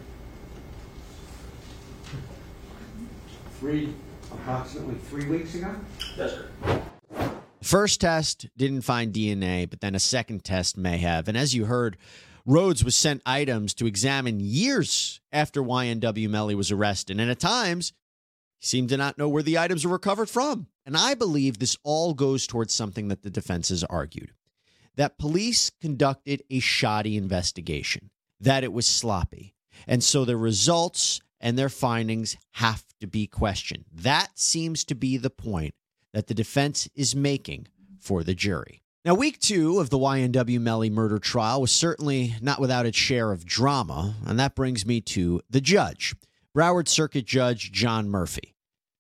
Three, 3.61 3.93
approximately 4.33 4.95
three 4.95 5.27
weeks 5.27 5.55
ago? 5.55 5.75
That's 6.17 6.35
correct. 6.35 6.87
First 7.67 8.01
test 8.01 8.47
didn't 8.57 8.83
find 8.83 9.13
DNA, 9.13 9.69
but 9.69 9.81
then 9.81 9.97
a 9.97 9.99
second 9.99 10.45
test 10.45 10.77
may 10.77 10.99
have. 10.99 11.27
And 11.27 11.37
as 11.37 11.53
you 11.53 11.65
heard, 11.65 11.97
Rhodes 12.45 12.85
was 12.85 12.95
sent 12.95 13.23
items 13.27 13.75
to 13.75 13.89
examine 13.89 14.39
years 14.39 15.21
after 15.33 15.61
YNW 15.61 16.29
Melly 16.31 16.55
was 16.55 16.71
arrested. 16.71 17.19
And 17.19 17.29
at 17.29 17.41
times, 17.41 17.93
he 18.61 18.67
seemed 18.69 18.91
to 18.91 18.97
not 18.97 19.19
know 19.19 19.29
where 19.29 19.43
the 19.43 19.59
items 19.59 19.85
were 19.85 19.95
recovered 19.95 20.31
from. 20.31 20.69
And 20.87 20.97
I 20.97 21.15
believe 21.15 21.59
this 21.59 21.77
all 21.83 22.15
goes 22.15 22.47
towards 22.47 22.73
something 22.73 23.09
that 23.09 23.25
the 23.25 23.31
defense 23.31 23.71
has 23.71 23.83
argued 23.83 24.31
that 24.95 25.19
police 25.19 25.73
conducted 25.81 26.45
a 26.49 26.61
shoddy 26.61 27.17
investigation, 27.17 28.11
that 28.39 28.63
it 28.63 28.73
was 28.73 28.87
sloppy. 28.87 29.57
And 29.89 30.05
so 30.05 30.25
the 30.25 30.37
results 30.37 31.21
and 31.41 31.59
their 31.59 31.69
findings 31.69 32.37
have 32.53 32.85
to 33.01 33.09
be 33.09 33.27
questioned. 33.27 33.87
That 33.93 34.39
seems 34.39 34.85
to 34.85 34.95
be 34.95 35.17
the 35.17 35.31
point 35.31 35.75
that 36.17 36.29
the 36.29 36.35
defense 36.35 36.89
is 36.95 37.15
making 37.15 37.69
for 38.01 38.25
the 38.25 38.33
jury. 38.33 38.81
Now, 39.05 39.13
week 39.13 39.39
two 39.39 39.81
of 39.81 39.91
the 39.91 39.99
YNW 39.99 40.59
Melly 40.59 40.89
murder 40.89 41.19
trial 41.19 41.61
was 41.61 41.71
certainly 41.71 42.35
not 42.41 42.59
without 42.59 42.87
its 42.87 42.97
share 42.97 43.33
of 43.33 43.45
drama, 43.45 44.15
and 44.25 44.41
that 44.41 44.55
brings 44.55 44.87
me 44.87 45.03
to 45.03 45.43
the 45.51 45.61
judge, 45.61 46.15
Broward 46.57 46.89
Circuit 46.89 47.27
Judge 47.27 47.71
John 47.71 48.09
Murphy. 48.09 48.55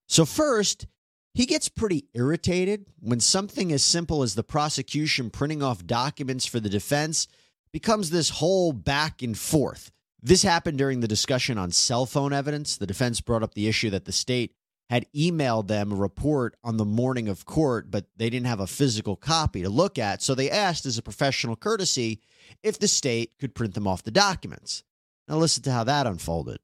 So, 0.06 0.26
first, 0.26 0.87
he 1.32 1.46
gets 1.46 1.70
pretty 1.70 2.04
irritated 2.12 2.85
when 3.00 3.20
something 3.20 3.73
as 3.73 3.82
simple 3.82 4.23
as 4.23 4.35
the 4.35 4.44
prosecution 4.44 5.30
printing 5.30 5.62
off 5.62 5.87
documents 5.87 6.44
for 6.44 6.61
the 6.61 6.68
defense 6.68 7.28
becomes 7.73 8.11
this 8.11 8.28
whole 8.28 8.75
back 8.75 9.23
and 9.23 9.38
forth. 9.38 9.90
This 10.23 10.42
happened 10.42 10.76
during 10.76 11.00
the 11.00 11.08
discussion 11.08 11.56
on 11.56 11.70
cell 11.70 12.04
phone 12.04 12.35
evidence. 12.35 12.76
The 12.76 12.87
defense 12.87 13.23
brought 13.23 13.42
up 13.42 13.54
the 13.54 13.68
issue 13.68 13.88
that 13.88 14.04
the 14.04 14.12
state 14.12 14.52
had 14.88 15.07
emailed 15.14 15.69
them 15.69 15.93
a 15.93 15.97
report 15.97 16.57
on 16.62 16.76
the 16.76 16.85
morning 16.85 17.28
of 17.28 17.45
court, 17.45 17.90
but 17.90 18.07
they 18.16 18.31
didn't 18.31 18.47
have 18.47 18.61
a 18.61 18.66
physical 18.66 19.16
copy 19.16 19.62
to 19.62 19.69
look 19.69 19.99
at. 19.99 20.23
So 20.23 20.35
they 20.35 20.50
asked, 20.50 20.87
as 20.87 20.99
a 20.99 21.02
professional 21.02 21.57
courtesy, 21.57 22.21
if 22.62 22.78
the 22.78 22.88
state 22.88 23.33
could 23.38 23.55
print 23.55 23.75
them 23.75 23.87
off 23.87 24.05
the 24.05 24.11
documents. 24.11 24.85
Now, 25.28 25.38
listen 25.38 25.64
to 25.64 25.73
how 25.73 25.85
that 25.85 26.07
unfolded. 26.07 26.61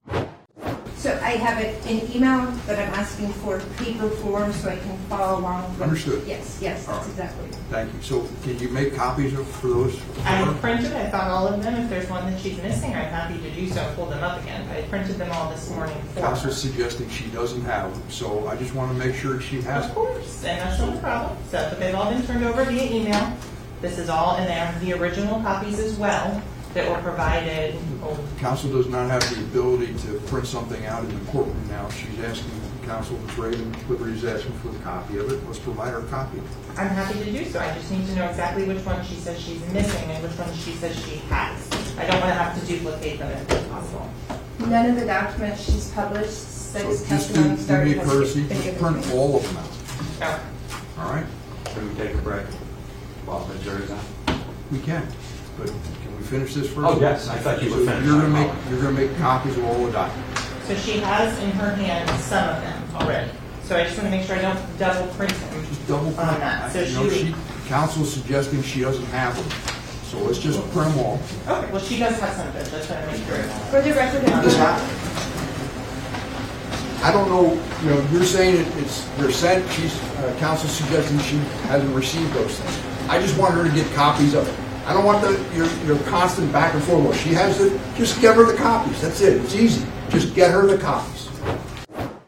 So 1.03 1.11
I 1.21 1.31
have 1.31 1.59
it 1.59 1.85
in 1.85 2.09
email, 2.15 2.47
but 2.65 2.79
I'm 2.79 2.95
asking 2.95 3.33
for 3.43 3.59
paper 3.77 4.09
form 4.09 4.53
so 4.53 4.69
I 4.69 4.77
can 4.77 4.97
follow 5.09 5.41
along. 5.41 5.73
with- 5.73 5.83
Understood. 5.83 6.23
Yes, 6.29 6.59
yes, 6.61 6.87
All 6.87 6.95
that's 6.95 7.07
right. 7.09 7.11
exactly. 7.11 7.49
Thank 7.71 7.93
you. 7.93 8.03
So 8.03 8.29
can 8.45 8.57
you 8.61 8.69
make 8.69 8.95
copies 8.95 9.37
of, 9.37 9.45
for 9.49 9.67
those? 9.67 9.99
I 10.25 10.45
printed, 10.61 10.93
I 10.93 11.11
found 11.11 11.33
all 11.33 11.49
of 11.49 11.61
them. 11.61 11.75
If 11.75 11.91
there's 11.91 12.09
one 12.09 12.31
that 12.31 12.41
she's 12.41 12.57
missing, 12.63 12.91
I'm 12.95 13.11
happy 13.11 13.37
to 13.41 13.51
do 13.51 13.69
so 13.69 13.81
and 13.81 13.97
pull 13.97 14.07
them 14.07 14.23
up 14.23 14.41
again. 14.45 14.65
I 14.71 14.83
printed 14.83 15.19
them 15.19 15.33
all 15.33 15.51
this 15.51 15.69
morning 15.71 15.97
for 16.15 16.21
her. 16.21 16.27
Counsel's 16.29 16.61
suggesting 16.63 17.11
she 17.11 17.25
doesn't 17.31 17.65
have 17.65 17.91
them, 17.93 18.03
so 18.09 18.47
I 18.47 18.55
just 18.55 18.73
want 18.73 18.93
to 18.97 19.05
make 19.05 19.17
sure 19.17 19.41
she 19.41 19.61
has 19.63 19.87
Of 19.87 19.95
them. 19.97 20.05
course, 20.05 20.45
and 20.45 20.61
that's 20.61 20.79
no 20.79 20.93
problem. 21.01 21.37
So, 21.51 21.67
but 21.69 21.81
they've 21.81 21.97
all 21.97 22.13
been 22.13 22.23
turned 22.25 22.45
over 22.45 22.63
via 22.63 22.85
email. 22.93 23.33
This 23.81 23.99
is 23.99 24.09
all, 24.09 24.37
and 24.37 24.49
they 24.49 24.53
have 24.55 24.81
the 24.81 24.93
original 24.93 25.41
copies 25.43 25.81
as 25.81 25.95
well 25.97 26.41
that 26.75 26.89
were 26.89 27.03
provided. 27.03 27.75
oh, 28.03 28.19
Counsel 28.39 28.71
does 28.71 28.89
not 28.89 29.11
have 29.11 29.23
the 29.35 29.41
ability 29.43 29.95
to 30.07 30.19
print 30.27 30.47
something 30.47 30.85
out 30.87 31.05
in 31.05 31.11
the 31.25 31.31
courtroom 31.31 31.57
now. 31.69 31.89
She's 31.91 32.19
asking, 32.21 32.51
counsel, 32.85 33.19
Ms. 33.19 33.39
Raven, 33.39 33.77
Liberty's 33.89 34.25
asking 34.25 34.53
for 34.55 34.71
a 34.71 34.79
copy 34.81 35.19
of 35.19 35.31
it. 35.31 35.45
Let's 35.47 35.59
provide 35.59 35.93
her 35.93 36.01
a 36.01 36.05
copy. 36.07 36.41
I'm 36.77 36.89
happy 36.89 37.19
to 37.25 37.31
do 37.33 37.45
so. 37.45 37.61
I 37.61 37.73
just 37.75 37.91
need 37.91 38.07
to 38.07 38.15
know 38.17 38.29
exactly 38.29 38.65
which 38.65 38.85
one 38.85 39.05
she 39.05 39.15
says 39.17 39.39
she's 39.41 39.61
missing 39.73 40.11
and 40.11 40.23
which 40.23 40.33
one 40.39 40.53
she 40.55 40.73
says 40.73 40.97
she 41.05 41.17
has. 41.29 41.71
I 41.99 42.07
don't 42.07 42.21
want 42.21 42.33
to 42.33 42.35
have 42.35 42.59
to 42.61 42.67
duplicate 42.67 43.19
them 43.19 43.31
if 43.31 43.69
possible. 43.71 44.11
None 44.61 44.91
of 44.91 44.97
the 45.01 45.07
documents 45.07 45.63
she's 45.63 45.91
published 45.93 46.31
So 46.33 46.79
since 46.95 47.09
just 47.09 47.35
do, 47.35 47.43
testimony 47.43 47.49
do 47.51 47.57
me 47.57 47.63
started 47.63 47.97
a 47.97 48.01
has 48.01 48.09
courtesy, 48.11 48.41
been 48.41 48.49
just 48.49 48.63
given 48.65 48.81
print 48.81 49.07
me. 49.07 49.13
all 49.13 49.37
of 49.37 49.43
them 49.45 49.57
out, 49.59 50.33
Okay. 50.33 50.43
all 50.99 51.13
right? 51.13 51.27
Can 51.67 51.89
we 51.89 51.95
take 51.95 52.15
a 52.15 52.19
break 52.19 52.47
while 53.27 53.45
the 53.45 53.59
jury's 53.59 53.91
on? 53.91 54.01
We 54.71 54.79
can, 54.81 55.07
but 55.59 55.67
can 55.69 56.17
we 56.17 56.23
finish 56.25 56.55
this 56.55 56.67
first? 56.69 56.79
Oh, 56.87 57.01
yes, 57.01 57.29
I 57.29 57.39
thought 57.39 57.63
you 57.63 57.71
were 57.71 57.79
So 57.79 57.87
finished. 57.87 58.07
You're 58.07 58.21
gonna 58.21 58.29
make, 58.29 58.51
you're 58.71 58.81
gonna 58.83 58.93
make 58.99 59.17
copies 59.19 59.57
of 59.57 59.65
all 59.65 59.85
the 59.87 59.93
documents. 59.93 60.43
So 60.67 60.77
she 60.77 60.99
has 61.01 61.39
in 61.43 61.51
her 61.53 61.75
hand 61.75 62.09
some 62.23 62.49
of 62.49 62.63
them 62.63 62.83
already. 62.95 63.31
So 63.65 63.77
I 63.77 63.85
just 63.85 63.97
want 63.97 64.11
to 64.11 64.17
make 64.17 64.27
sure 64.27 64.37
I 64.37 64.43
don't 64.43 64.79
double 64.79 65.07
print 65.15 65.33
them. 65.33 65.65
Just 65.67 65.87
double 65.89 66.13
print. 66.13 66.19
On 66.31 66.41
that. 66.41 66.73
So 66.73 66.83
You 66.83 66.95
know, 66.95 67.09
she- 67.11 67.27
she, 67.27 67.35
counsel's 67.69 68.13
suggesting 68.13 68.63
she 68.63 68.81
doesn't 68.83 69.05
have 69.07 69.35
them, 69.37 69.49
so 70.11 70.19
let's 70.19 70.39
just 70.39 70.59
print 70.73 70.91
them 70.95 70.99
all. 71.05 71.21
Okay, 71.49 71.71
well, 71.73 71.81
she 71.81 71.99
does 71.99 72.19
have 72.19 72.35
some 72.35 72.49
of 72.49 72.57
it. 72.57 72.69
Just 72.71 72.91
want 72.91 73.05
to 73.05 73.11
make 73.13 73.27
sure. 73.27 73.43
For 73.71 73.81
the 73.81 73.93
record, 73.95 74.23
This 74.45 74.55
it's. 74.59 74.83
I 77.05 77.11
don't 77.13 77.29
know, 77.29 77.53
you 77.83 77.91
know, 77.91 78.07
you're 78.13 78.25
saying 78.25 78.57
it- 78.59 78.77
it's, 78.79 79.05
they're 79.17 79.33
sent, 79.33 79.69
she's, 79.73 79.99
uh, 80.19 80.35
counsel 80.39 80.69
suggesting 80.69 81.19
she 81.21 81.37
hasn't 81.69 81.95
received 81.97 82.33
those 82.35 82.55
things. 82.59 82.79
I 83.11 83.21
just 83.21 83.37
want 83.39 83.55
her 83.55 83.65
to 83.65 83.71
get 83.71 83.93
copies 83.95 84.35
of 84.35 84.47
it. 84.47 84.55
I 84.85 84.93
don't 84.93 85.05
want 85.05 85.23
the, 85.23 85.31
your, 85.55 85.67
your 85.85 85.99
constant 86.09 86.53
back 86.53 86.75
and 86.75 86.83
forth. 86.83 87.05
Well, 87.05 87.13
she 87.13 87.31
has 87.31 87.61
it, 87.61 87.81
just 87.97 88.21
give 88.21 88.35
her 88.35 88.45
the 88.45 88.57
copies. 88.57 89.01
That's 89.01 89.21
it. 89.21 89.41
It's 89.43 89.55
easy. 89.55 89.87
Just 90.11 90.35
get 90.35 90.51
her 90.51 90.67
the 90.67 90.77
copies. 90.77 91.29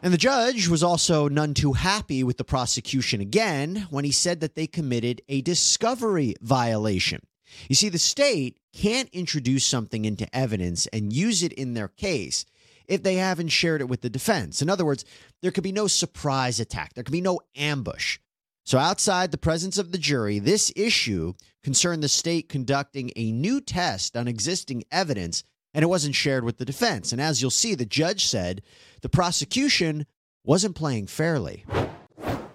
And 0.03 0.13
the 0.13 0.19
judge 0.19 0.69
was 0.69 0.83
also 0.83 1.29
none 1.29 1.55
too 1.55 1.73
happy 1.73 2.23
with 2.23 2.37
the 2.37 2.45
prosecution 2.45 3.21
again 3.21 3.87
when 3.91 4.05
he 4.05 4.13
said 4.13 4.41
that 4.41 4.55
they 4.55 4.67
committed 4.67 5.23
a 5.29 5.41
discovery 5.41 6.35
violation. 6.43 7.23
You 7.69 7.75
see, 7.75 7.89
the 7.89 7.99
state 7.99 8.59
can't 8.73 9.09
introduce 9.13 9.65
something 9.65 10.05
into 10.05 10.33
evidence 10.37 10.87
and 10.89 11.13
use 11.13 11.43
it 11.43 11.53
in 11.55 11.75
their 11.75 11.89
case 11.89 12.45
if 12.87 13.03
they 13.03 13.15
haven't 13.15 13.49
shared 13.49 13.81
it 13.81 13.89
with 13.89 14.03
the 14.03 14.11
defense. 14.11 14.61
In 14.61 14.69
other 14.69 14.85
words, 14.85 15.05
there 15.41 15.51
could 15.51 15.65
be 15.65 15.73
no 15.73 15.87
surprise 15.87 16.61
attack, 16.61 16.95
there 16.95 17.05
could 17.05 17.13
be 17.13 17.21
no 17.21 17.41
ambush. 17.57 18.19
So, 18.67 18.79
outside 18.79 19.31
the 19.31 19.39
presence 19.39 19.77
of 19.77 19.93
the 19.93 19.99
jury, 19.99 20.39
this 20.39 20.73
issue 20.75 21.35
concerned 21.65 22.03
the 22.03 22.09
state 22.09 22.49
conducting 22.49 23.11
a 23.17 23.33
new 23.33 23.61
test 23.61 24.17
on 24.17 24.29
existing 24.29 24.85
evidence, 24.93 25.43
and 25.73 25.83
it 25.83 25.87
wasn't 25.89 26.15
shared 26.15 26.45
with 26.45 26.59
the 26.59 26.65
defense. 26.65 27.11
And 27.11 27.21
as 27.21 27.41
you'll 27.41 27.51
see, 27.51 27.75
the 27.75 27.87
judge 27.87 28.27
said 28.27 28.63
the 29.01 29.09
prosecution 29.09 30.07
wasn't 30.45 30.77
playing 30.77 31.07
fairly. 31.07 31.65
Uh, 31.73 31.87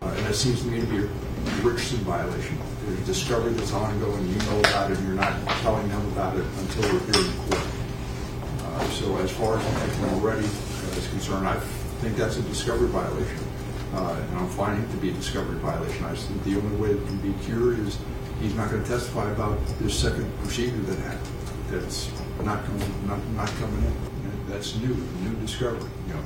And 0.02 0.26
that 0.26 0.36
seems 0.36 0.62
to 0.62 0.68
me 0.68 0.80
to 0.80 0.86
be 0.86 0.98
a 1.00 1.10
Richardson 1.64 1.98
violation. 2.00 2.58
There's 2.86 3.06
discovery 3.06 3.52
that's 3.54 3.74
ongoing, 3.74 4.30
you 4.30 4.36
know 4.46 4.60
about 4.60 4.92
it, 4.92 4.98
and 5.00 5.08
you're 5.08 5.18
not 5.18 5.36
telling 5.64 5.88
them 5.90 6.06
about 6.14 6.38
it 6.38 6.46
until 6.60 6.84
we're 6.94 7.12
here 7.12 7.26
in 7.26 7.38
court. 7.50 7.64
Uh, 8.64 8.90
So 8.92 9.18
as 9.18 9.32
far 9.32 9.58
as 9.58 9.66
I'm 9.66 10.14
already 10.14 10.46
is 10.46 11.08
concerned, 11.10 11.48
I 11.48 11.60
think 12.02 12.16
that's 12.16 12.38
a 12.38 12.44
discovery 12.44 12.88
violation. 12.90 13.40
Uh, 13.94 14.22
And 14.30 14.38
I'm 14.38 14.50
finding 14.50 14.88
it 14.88 14.92
to 14.92 14.98
be 14.98 15.10
a 15.10 15.14
discovery 15.14 15.58
violation. 15.58 16.06
I 16.06 16.14
think 16.16 16.44
the 16.44 16.58
only 16.58 16.78
way 16.78 16.92
it 16.92 17.06
can 17.08 17.18
be 17.18 17.34
cured 17.44 17.80
is 17.80 17.98
he's 18.40 18.56
not 18.56 18.72
going 18.72 18.84
to 18.84 18.90
testify 18.90 19.30
about 19.32 19.60
this 19.80 19.98
second 19.98 20.32
procedure 20.40 20.78
that 20.78 21.00
happened. 21.00 21.36
That's 21.70 22.10
not 22.44 22.66
coming, 22.66 23.08
not, 23.08 23.26
not 23.30 23.50
coming 23.60 23.84
in. 23.84 23.94
That's 24.48 24.76
new, 24.78 24.96
new 24.96 25.36
discovery, 25.42 25.90
you 26.08 26.14
know. 26.14 26.22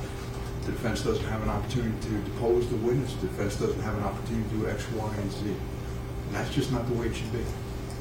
The 0.66 0.72
defense 0.72 1.02
doesn't 1.02 1.26
have 1.26 1.44
an 1.44 1.50
opportunity 1.50 1.92
to 2.08 2.18
depose 2.22 2.70
the 2.70 2.78
witness. 2.78 3.14
The 3.16 3.28
defense 3.28 3.58
doesn't 3.58 3.82
have 3.82 3.98
an 3.98 4.04
opportunity 4.04 4.50
to 4.50 4.56
do 4.56 4.68
X, 4.70 4.90
Y, 4.92 5.16
and 5.18 5.32
Z. 5.32 5.40
And 5.48 6.36
that's 6.36 6.54
just 6.54 6.72
not 6.72 6.88
the 6.88 6.94
way 6.94 7.08
it 7.08 7.16
should 7.16 7.32
be. 7.34 7.40
It 7.40 7.46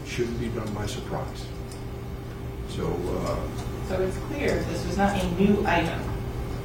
shouldn't 0.07 0.38
be 0.38 0.48
done 0.48 0.72
by 0.72 0.87
surprise. 0.87 1.44
So, 2.68 2.87
uh, 2.87 3.88
So 3.88 4.01
it's 4.01 4.16
clear 4.29 4.62
this 4.62 4.87
was 4.87 4.96
not 4.96 5.20
a 5.20 5.31
new 5.33 5.64
item. 5.66 6.01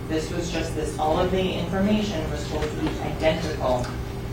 This 0.07 0.31
was 0.31 0.51
just 0.51 0.75
this, 0.75 0.97
all 0.99 1.19
of 1.19 1.31
the 1.31 1.53
information 1.53 2.29
was 2.29 2.41
supposed 2.41 2.71
to 2.71 2.81
be 2.81 2.88
identical. 2.99 3.86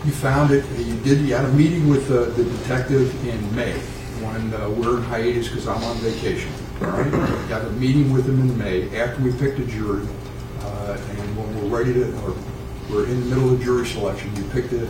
You 0.05 0.11
found 0.11 0.51
it, 0.51 0.63
you 0.77 0.95
did, 0.97 1.19
you 1.21 1.33
had 1.35 1.45
a 1.45 1.53
meeting 1.53 1.89
with 1.89 2.11
uh, 2.11 2.25
the 2.35 2.43
detective 2.43 3.09
in 3.27 3.55
May 3.55 3.73
when 4.21 4.53
uh, 4.53 4.69
we're 4.69 4.97
in 4.97 5.03
hiatus 5.03 5.47
because 5.47 5.67
I'm 5.67 5.83
on 5.83 5.97
vacation. 5.97 6.51
All 6.81 6.87
right? 6.87 7.49
Got 7.49 7.65
a 7.65 7.71
meeting 7.71 8.11
with 8.13 8.27
him 8.27 8.39
in 8.41 8.57
May 8.57 8.95
after 8.99 9.21
we 9.23 9.31
picked 9.33 9.59
a 9.59 9.65
jury. 9.65 10.05
uh, 10.61 10.97
And 11.09 11.37
when 11.37 11.55
we're 11.69 11.77
ready 11.77 11.93
to, 11.93 12.05
or 12.21 12.35
we're 12.89 13.05
in 13.07 13.19
the 13.21 13.35
middle 13.35 13.53
of 13.53 13.61
jury 13.63 13.85
selection, 13.85 14.35
you 14.35 14.43
picked 14.49 14.73
it, 14.73 14.87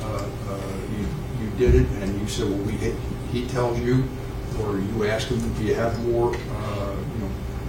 uh, 0.00 0.06
uh, 0.48 0.60
you, 0.98 1.06
you 1.44 1.50
did 1.58 1.74
it, 1.74 1.86
and 2.02 2.18
you 2.20 2.26
said, 2.26 2.48
well, 2.48 2.58
we, 2.60 2.72
he 3.32 3.46
tells 3.48 3.78
you, 3.80 4.04
or 4.62 4.78
you 4.78 5.04
ask 5.06 5.28
him, 5.28 5.40
do 5.54 5.64
you 5.64 5.74
have 5.74 5.98
more, 6.06 6.34
uh, 6.34 6.96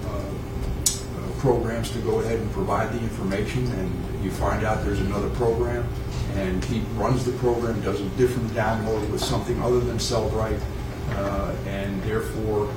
uh, 0.06 0.08
uh, 0.08 1.40
programs 1.40 1.92
to 1.92 2.00
go 2.00 2.20
ahead 2.20 2.40
and 2.40 2.50
provide 2.52 2.94
the 2.94 3.00
information, 3.00 3.66
and 3.74 4.24
you 4.24 4.32
find 4.32 4.64
out 4.66 4.86
there's 4.86 5.02
another 5.02 5.30
program, 5.32 5.86
and 6.36 6.64
he 6.66 6.80
runs 6.96 7.24
the 7.24 7.32
program, 7.34 7.82
does 7.82 8.02
a 8.02 8.10
different 8.10 8.50
download 8.52 9.10
with 9.10 9.24
something 9.24 9.62
other 9.62 9.80
than 9.80 9.98
Cellebrite, 9.98 10.62
uh, 11.12 11.56
and 11.66 12.02
therefore, 12.04 12.72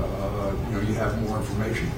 uh, 0.00 0.52
you 0.66 0.72
know, 0.72 0.80
you 0.80 0.94
have 0.94 1.20
more 1.22 1.38
information. 1.38 1.90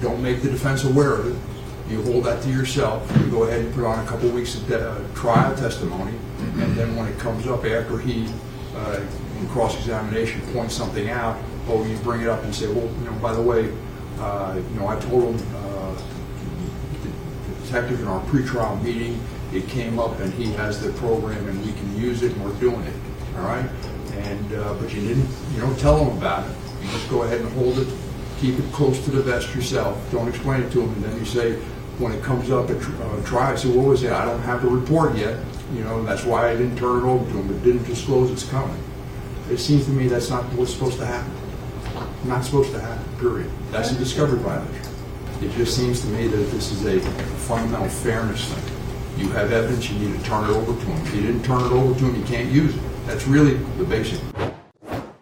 Don't 0.00 0.22
make 0.22 0.42
the 0.42 0.50
defense 0.50 0.84
aware 0.84 1.14
of 1.14 1.26
it. 1.26 1.90
You 1.90 2.02
hold 2.02 2.24
that 2.24 2.42
to 2.42 2.50
yourself. 2.50 3.10
You 3.18 3.30
go 3.30 3.44
ahead 3.44 3.60
and 3.60 3.74
put 3.74 3.84
on 3.84 4.04
a 4.04 4.08
couple 4.08 4.28
weeks 4.30 4.54
of 4.54 4.70
uh, 4.70 4.98
trial 5.14 5.56
testimony, 5.56 6.16
and 6.38 6.76
then 6.76 6.94
when 6.94 7.08
it 7.08 7.18
comes 7.18 7.46
up 7.46 7.64
after 7.64 7.98
he, 7.98 8.28
uh, 8.76 9.00
in 9.40 9.48
cross-examination 9.48 10.40
point 10.52 10.70
something 10.70 11.08
out, 11.08 11.36
oh, 11.68 11.84
you 11.84 11.96
bring 11.98 12.20
it 12.20 12.28
up 12.28 12.42
and 12.44 12.54
say, 12.54 12.66
well, 12.66 12.84
you 12.84 13.04
know, 13.04 13.12
by 13.20 13.32
the 13.32 13.42
way, 13.42 13.72
uh, 14.18 14.54
you 14.56 14.78
know, 14.78 14.86
I 14.86 14.98
told 15.00 15.34
him, 15.34 15.56
uh, 15.56 15.94
the 17.02 17.64
detective 17.64 18.00
in 18.00 18.06
our 18.06 18.20
pretrial 18.26 18.80
meeting, 18.82 19.20
it 19.52 19.66
came 19.68 19.98
up 19.98 20.18
and 20.20 20.32
he 20.34 20.52
has 20.52 20.82
the 20.82 20.92
program 20.92 21.48
and 21.48 21.64
we 21.64 21.72
can 21.72 21.96
use 21.96 22.22
it 22.22 22.32
and 22.32 22.44
we're 22.44 22.60
doing 22.60 22.82
it, 22.82 22.94
all 23.36 23.44
right? 23.44 23.68
And, 24.12 24.52
uh, 24.54 24.74
but 24.74 24.92
you 24.92 25.00
didn't, 25.00 25.28
you 25.54 25.60
don't 25.60 25.78
tell 25.78 26.04
him 26.04 26.16
about 26.16 26.48
it. 26.48 26.56
You 26.82 26.88
just 26.90 27.08
go 27.08 27.22
ahead 27.22 27.40
and 27.40 27.50
hold 27.52 27.78
it, 27.78 27.88
keep 28.40 28.58
it 28.58 28.72
close 28.72 29.02
to 29.04 29.10
the 29.10 29.22
vest 29.22 29.54
yourself. 29.54 29.96
Don't 30.10 30.28
explain 30.28 30.62
it 30.62 30.72
to 30.72 30.82
him, 30.82 30.92
and 30.92 31.04
then 31.04 31.18
you 31.18 31.24
say, 31.24 31.54
when 31.98 32.12
it 32.12 32.22
comes 32.22 32.50
up 32.50 32.70
at 32.70 32.80
tr- 32.80 33.02
uh, 33.02 33.24
trial, 33.24 33.56
say, 33.56 33.68
what 33.70 33.86
was 33.86 34.02
it? 34.02 34.12
I 34.12 34.24
don't 34.24 34.40
have 34.42 34.62
the 34.62 34.68
report 34.68 35.16
yet. 35.16 35.38
You 35.74 35.84
know, 35.84 35.98
and 35.98 36.08
that's 36.08 36.24
why 36.24 36.48
I 36.48 36.56
didn't 36.56 36.76
turn 36.78 37.00
it 37.00 37.04
over 37.04 37.24
to 37.30 37.36
him. 37.38 37.54
It 37.54 37.62
didn't 37.62 37.84
disclose 37.84 38.30
it's 38.30 38.48
coming. 38.48 38.82
It 39.50 39.58
seems 39.58 39.84
to 39.84 39.90
me 39.90 40.08
that's 40.08 40.30
not 40.30 40.44
what's 40.54 40.72
supposed 40.72 40.98
to 40.98 41.06
happen. 41.06 41.30
Not 42.24 42.44
supposed 42.44 42.72
to 42.72 42.80
happen, 42.80 43.04
period. 43.18 43.50
That's 43.70 43.90
a 43.90 43.94
discovery 43.96 44.38
violation. 44.38 44.94
It 45.42 45.52
just 45.52 45.76
seems 45.76 46.00
to 46.00 46.06
me 46.08 46.26
that 46.26 46.36
this 46.36 46.72
is 46.72 46.86
a 46.86 47.00
fundamental 47.00 47.88
fairness 47.88 48.50
thing. 48.52 48.77
You 49.18 49.30
have 49.30 49.50
evidence, 49.50 49.90
you 49.90 49.98
need 49.98 50.16
to 50.16 50.24
turn 50.24 50.44
it 50.44 50.50
over 50.50 50.80
to 50.80 50.86
him. 50.86 51.06
If 51.06 51.14
you 51.14 51.22
didn't 51.22 51.42
turn 51.42 51.60
it 51.60 51.72
over 51.72 51.98
to 51.98 52.06
him, 52.06 52.14
you 52.14 52.24
can't 52.24 52.52
use 52.52 52.72
it. 52.76 52.82
That's 53.04 53.26
really 53.26 53.54
the 53.76 53.82
basic. 53.82 54.20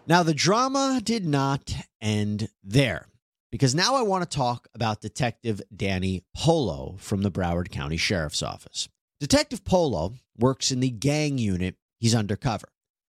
Now, 0.05 0.21
the 0.21 0.35
drama 0.35 1.01
did 1.03 1.25
not 1.25 1.73
end 1.99 2.49
there 2.63 3.07
because 3.51 3.73
now 3.73 3.95
I 3.95 4.03
want 4.03 4.29
to 4.29 4.37
talk 4.37 4.67
about 4.75 5.01
Detective 5.01 5.63
Danny 5.75 6.23
Polo 6.35 6.95
from 6.99 7.23
the 7.23 7.31
Broward 7.31 7.71
County 7.71 7.97
Sheriff's 7.97 8.43
Office. 8.43 8.87
Detective 9.19 9.65
Polo 9.65 10.13
works 10.37 10.71
in 10.71 10.79
the 10.79 10.91
gang 10.91 11.39
unit, 11.39 11.75
he's 11.99 12.13
undercover, 12.13 12.69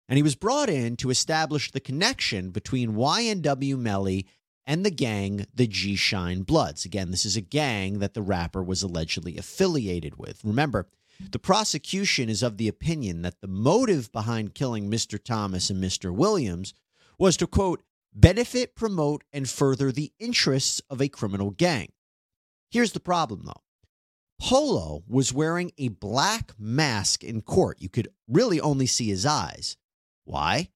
and 0.07 0.15
he 0.15 0.23
was 0.23 0.35
brought 0.35 0.69
in 0.69 0.95
to 0.95 1.09
establish 1.09 1.71
the 1.71 1.81
connection 1.81 2.51
between 2.51 2.93
YNW 2.93 3.77
Melly 3.77 4.27
and 4.69 4.85
the 4.85 4.91
gang, 4.91 5.47
the 5.51 5.65
G 5.65 5.95
Shine 5.95 6.43
Bloods. 6.43 6.85
Again, 6.85 7.09
this 7.09 7.25
is 7.25 7.35
a 7.35 7.41
gang 7.41 7.97
that 7.97 8.13
the 8.13 8.21
rapper 8.21 8.61
was 8.61 8.83
allegedly 8.83 9.35
affiliated 9.35 10.19
with. 10.19 10.45
Remember, 10.45 10.87
the 11.31 11.39
prosecution 11.39 12.29
is 12.29 12.43
of 12.43 12.57
the 12.57 12.67
opinion 12.67 13.23
that 13.23 13.41
the 13.41 13.47
motive 13.47 14.11
behind 14.11 14.53
killing 14.53 14.87
Mr. 14.87 15.21
Thomas 15.21 15.71
and 15.71 15.83
Mr. 15.83 16.13
Williams 16.13 16.75
was 17.17 17.35
to, 17.37 17.47
quote, 17.47 17.81
benefit, 18.13 18.75
promote, 18.75 19.23
and 19.33 19.49
further 19.49 19.91
the 19.91 20.13
interests 20.19 20.83
of 20.87 21.01
a 21.01 21.09
criminal 21.09 21.49
gang. 21.49 21.91
Here's 22.69 22.91
the 22.91 22.99
problem, 22.99 23.45
though. 23.45 23.63
Polo 24.39 25.03
was 25.07 25.33
wearing 25.33 25.71
a 25.79 25.87
black 25.87 26.51
mask 26.59 27.23
in 27.23 27.41
court. 27.41 27.81
You 27.81 27.89
could 27.89 28.09
really 28.27 28.61
only 28.61 28.85
see 28.85 29.07
his 29.07 29.25
eyes. 29.25 29.77
Why? 30.25 30.69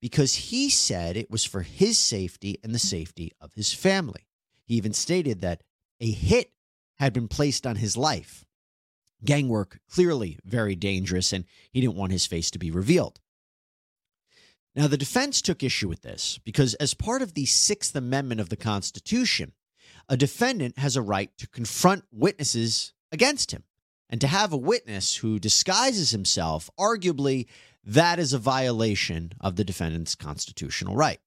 Because 0.00 0.34
he 0.34 0.70
said 0.70 1.16
it 1.16 1.30
was 1.30 1.44
for 1.44 1.62
his 1.62 1.98
safety 1.98 2.58
and 2.62 2.74
the 2.74 2.78
safety 2.78 3.32
of 3.40 3.52
his 3.54 3.72
family. 3.72 4.26
He 4.64 4.74
even 4.74 4.92
stated 4.92 5.40
that 5.40 5.62
a 6.00 6.10
hit 6.10 6.52
had 6.98 7.12
been 7.12 7.28
placed 7.28 7.66
on 7.66 7.76
his 7.76 7.96
life. 7.96 8.44
Gang 9.24 9.48
work 9.48 9.80
clearly 9.90 10.38
very 10.44 10.76
dangerous, 10.76 11.32
and 11.32 11.44
he 11.72 11.80
didn't 11.80 11.96
want 11.96 12.12
his 12.12 12.26
face 12.26 12.50
to 12.52 12.58
be 12.58 12.70
revealed. 12.70 13.20
Now, 14.76 14.86
the 14.86 14.96
defense 14.96 15.42
took 15.42 15.64
issue 15.64 15.88
with 15.88 16.02
this 16.02 16.38
because, 16.44 16.74
as 16.74 16.94
part 16.94 17.20
of 17.20 17.34
the 17.34 17.46
Sixth 17.46 17.96
Amendment 17.96 18.40
of 18.40 18.48
the 18.48 18.56
Constitution, 18.56 19.52
a 20.08 20.16
defendant 20.16 20.78
has 20.78 20.94
a 20.94 21.02
right 21.02 21.36
to 21.38 21.48
confront 21.48 22.04
witnesses 22.12 22.92
against 23.10 23.50
him. 23.50 23.64
And 24.10 24.20
to 24.22 24.26
have 24.26 24.52
a 24.52 24.56
witness 24.56 25.16
who 25.16 25.38
disguises 25.38 26.12
himself, 26.12 26.70
arguably, 26.78 27.46
that 27.84 28.18
is 28.18 28.32
a 28.32 28.38
violation 28.38 29.32
of 29.40 29.56
the 29.56 29.64
defendant's 29.64 30.14
constitutional 30.14 30.96
right. 30.96 31.20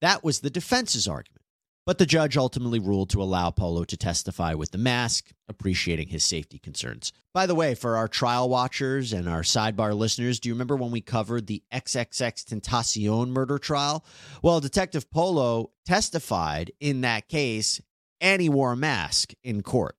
That 0.00 0.22
was 0.22 0.40
the 0.40 0.50
defense's 0.50 1.08
argument. 1.08 1.42
But 1.86 1.98
the 1.98 2.06
judge 2.06 2.36
ultimately 2.36 2.80
ruled 2.80 3.10
to 3.10 3.22
allow 3.22 3.52
Polo 3.52 3.84
to 3.84 3.96
testify 3.96 4.54
with 4.54 4.72
the 4.72 4.78
mask, 4.78 5.30
appreciating 5.48 6.08
his 6.08 6.24
safety 6.24 6.58
concerns. 6.58 7.12
By 7.32 7.46
the 7.46 7.54
way, 7.54 7.76
for 7.76 7.96
our 7.96 8.08
trial 8.08 8.48
watchers 8.48 9.12
and 9.12 9.28
our 9.28 9.42
sidebar 9.42 9.94
listeners, 9.94 10.40
do 10.40 10.48
you 10.48 10.54
remember 10.54 10.74
when 10.74 10.90
we 10.90 11.00
covered 11.00 11.46
the 11.46 11.62
XXXTentacion 11.72 13.28
murder 13.28 13.58
trial? 13.58 14.04
Well, 14.42 14.58
Detective 14.58 15.08
Polo 15.12 15.70
testified 15.84 16.72
in 16.80 17.02
that 17.02 17.28
case 17.28 17.80
and 18.20 18.42
he 18.42 18.48
wore 18.48 18.72
a 18.72 18.76
mask 18.76 19.34
in 19.44 19.62
court. 19.62 19.96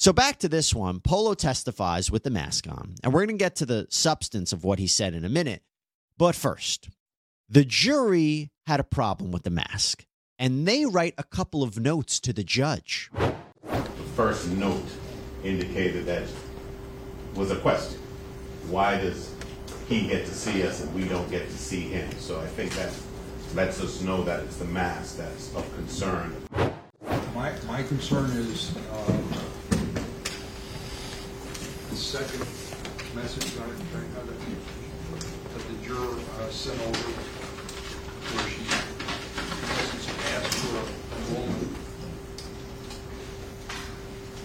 So 0.00 0.12
back 0.12 0.38
to 0.38 0.48
this 0.48 0.72
one 0.72 1.00
Polo 1.00 1.34
testifies 1.34 2.08
with 2.08 2.22
the 2.22 2.30
mask 2.30 2.68
on, 2.68 2.94
and 3.02 3.12
we're 3.12 3.26
going 3.26 3.36
to 3.36 3.44
get 3.44 3.56
to 3.56 3.66
the 3.66 3.88
substance 3.90 4.52
of 4.52 4.62
what 4.62 4.78
he 4.78 4.86
said 4.86 5.12
in 5.12 5.24
a 5.24 5.28
minute. 5.28 5.62
But 6.16 6.36
first, 6.36 6.88
the 7.48 7.64
jury 7.64 8.52
had 8.68 8.78
a 8.78 8.84
problem 8.84 9.32
with 9.32 9.42
the 9.42 9.50
mask 9.50 10.06
and 10.38 10.68
they 10.68 10.86
write 10.86 11.14
a 11.18 11.24
couple 11.24 11.64
of 11.64 11.80
notes 11.80 12.20
to 12.20 12.32
the 12.32 12.44
judge. 12.44 13.10
The 13.64 13.82
first 14.14 14.48
note 14.50 14.84
indicated 15.42 16.06
that 16.06 16.28
was 17.34 17.50
a 17.50 17.56
question. 17.56 17.98
Why 18.70 19.00
does 19.00 19.34
he 19.88 20.06
get 20.06 20.26
to 20.26 20.32
see 20.32 20.64
us 20.64 20.80
and 20.80 20.94
we 20.94 21.08
don't 21.08 21.28
get 21.28 21.46
to 21.46 21.58
see 21.58 21.80
him? 21.80 22.08
So 22.18 22.40
I 22.40 22.46
think 22.46 22.70
that 22.74 22.92
lets 23.56 23.80
us 23.80 24.00
know 24.00 24.22
that 24.22 24.44
it's 24.44 24.58
the 24.58 24.64
mask 24.66 25.16
that's 25.16 25.52
of 25.56 25.68
concern. 25.74 26.36
My, 27.34 27.52
my 27.66 27.82
concern 27.82 28.30
is 28.30 28.74
the 28.74 29.27
second 32.08 32.40
message 33.14 33.44
it, 33.44 33.60
I 33.60 33.66
have 33.66 34.28
it, 34.30 34.40
that 35.52 35.62
the 35.68 35.86
juror 35.86 36.16
uh, 36.40 36.48
sent 36.48 36.80
over 36.80 37.10
where 38.32 38.48
she 38.48 38.62
in 38.62 38.70
essence 39.76 40.08
asked 40.32 40.56
for 40.56 40.76
a 40.78 40.84
enrollment. 41.20 41.68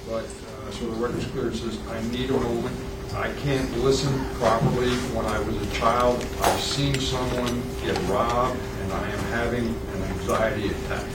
But, 0.10 0.26
uh, 0.26 0.72
so 0.72 0.92
the 0.92 0.98
record's 0.98 1.26
clear, 1.28 1.48
it 1.52 1.56
says, 1.56 1.80
I 1.88 2.02
need 2.12 2.32
a 2.32 2.36
enrollment. 2.36 2.76
I 3.14 3.32
can't 3.44 3.72
listen 3.78 4.12
properly. 4.36 4.92
When 5.16 5.26
I 5.26 5.40
was 5.40 5.56
a 5.56 5.72
child, 5.72 6.18
I've 6.42 6.60
seen 6.60 7.00
someone 7.00 7.64
get 7.82 7.98
robbed 8.10 8.60
and 8.82 8.92
I 8.92 9.10
am 9.10 9.20
having 9.32 9.68
an 9.70 10.04
anxiety 10.12 10.68
attack. 10.68 11.08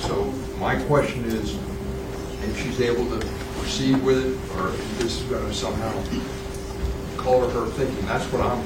So 0.00 0.24
my 0.58 0.76
question 0.82 1.24
is, 1.24 1.54
if 2.44 2.62
she's 2.62 2.82
able 2.82 3.08
to 3.18 3.37
proceed 3.68 4.02
with 4.02 4.24
it, 4.24 4.56
or 4.56 4.68
if 4.70 4.98
this 4.98 5.20
is 5.20 5.22
going 5.28 5.46
to 5.46 5.52
somehow 5.52 5.92
color 7.18 7.50
her 7.50 7.66
thinking. 7.72 8.06
That's 8.06 8.24
what 8.32 8.40
I'm, 8.40 8.64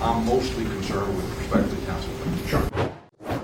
I'm 0.00 0.24
mostly 0.24 0.64
concerned 0.64 1.14
with 1.14 1.38
respect 1.38 1.68
to 1.68 1.76
counsel. 1.84 2.10
Sure. 2.46 2.90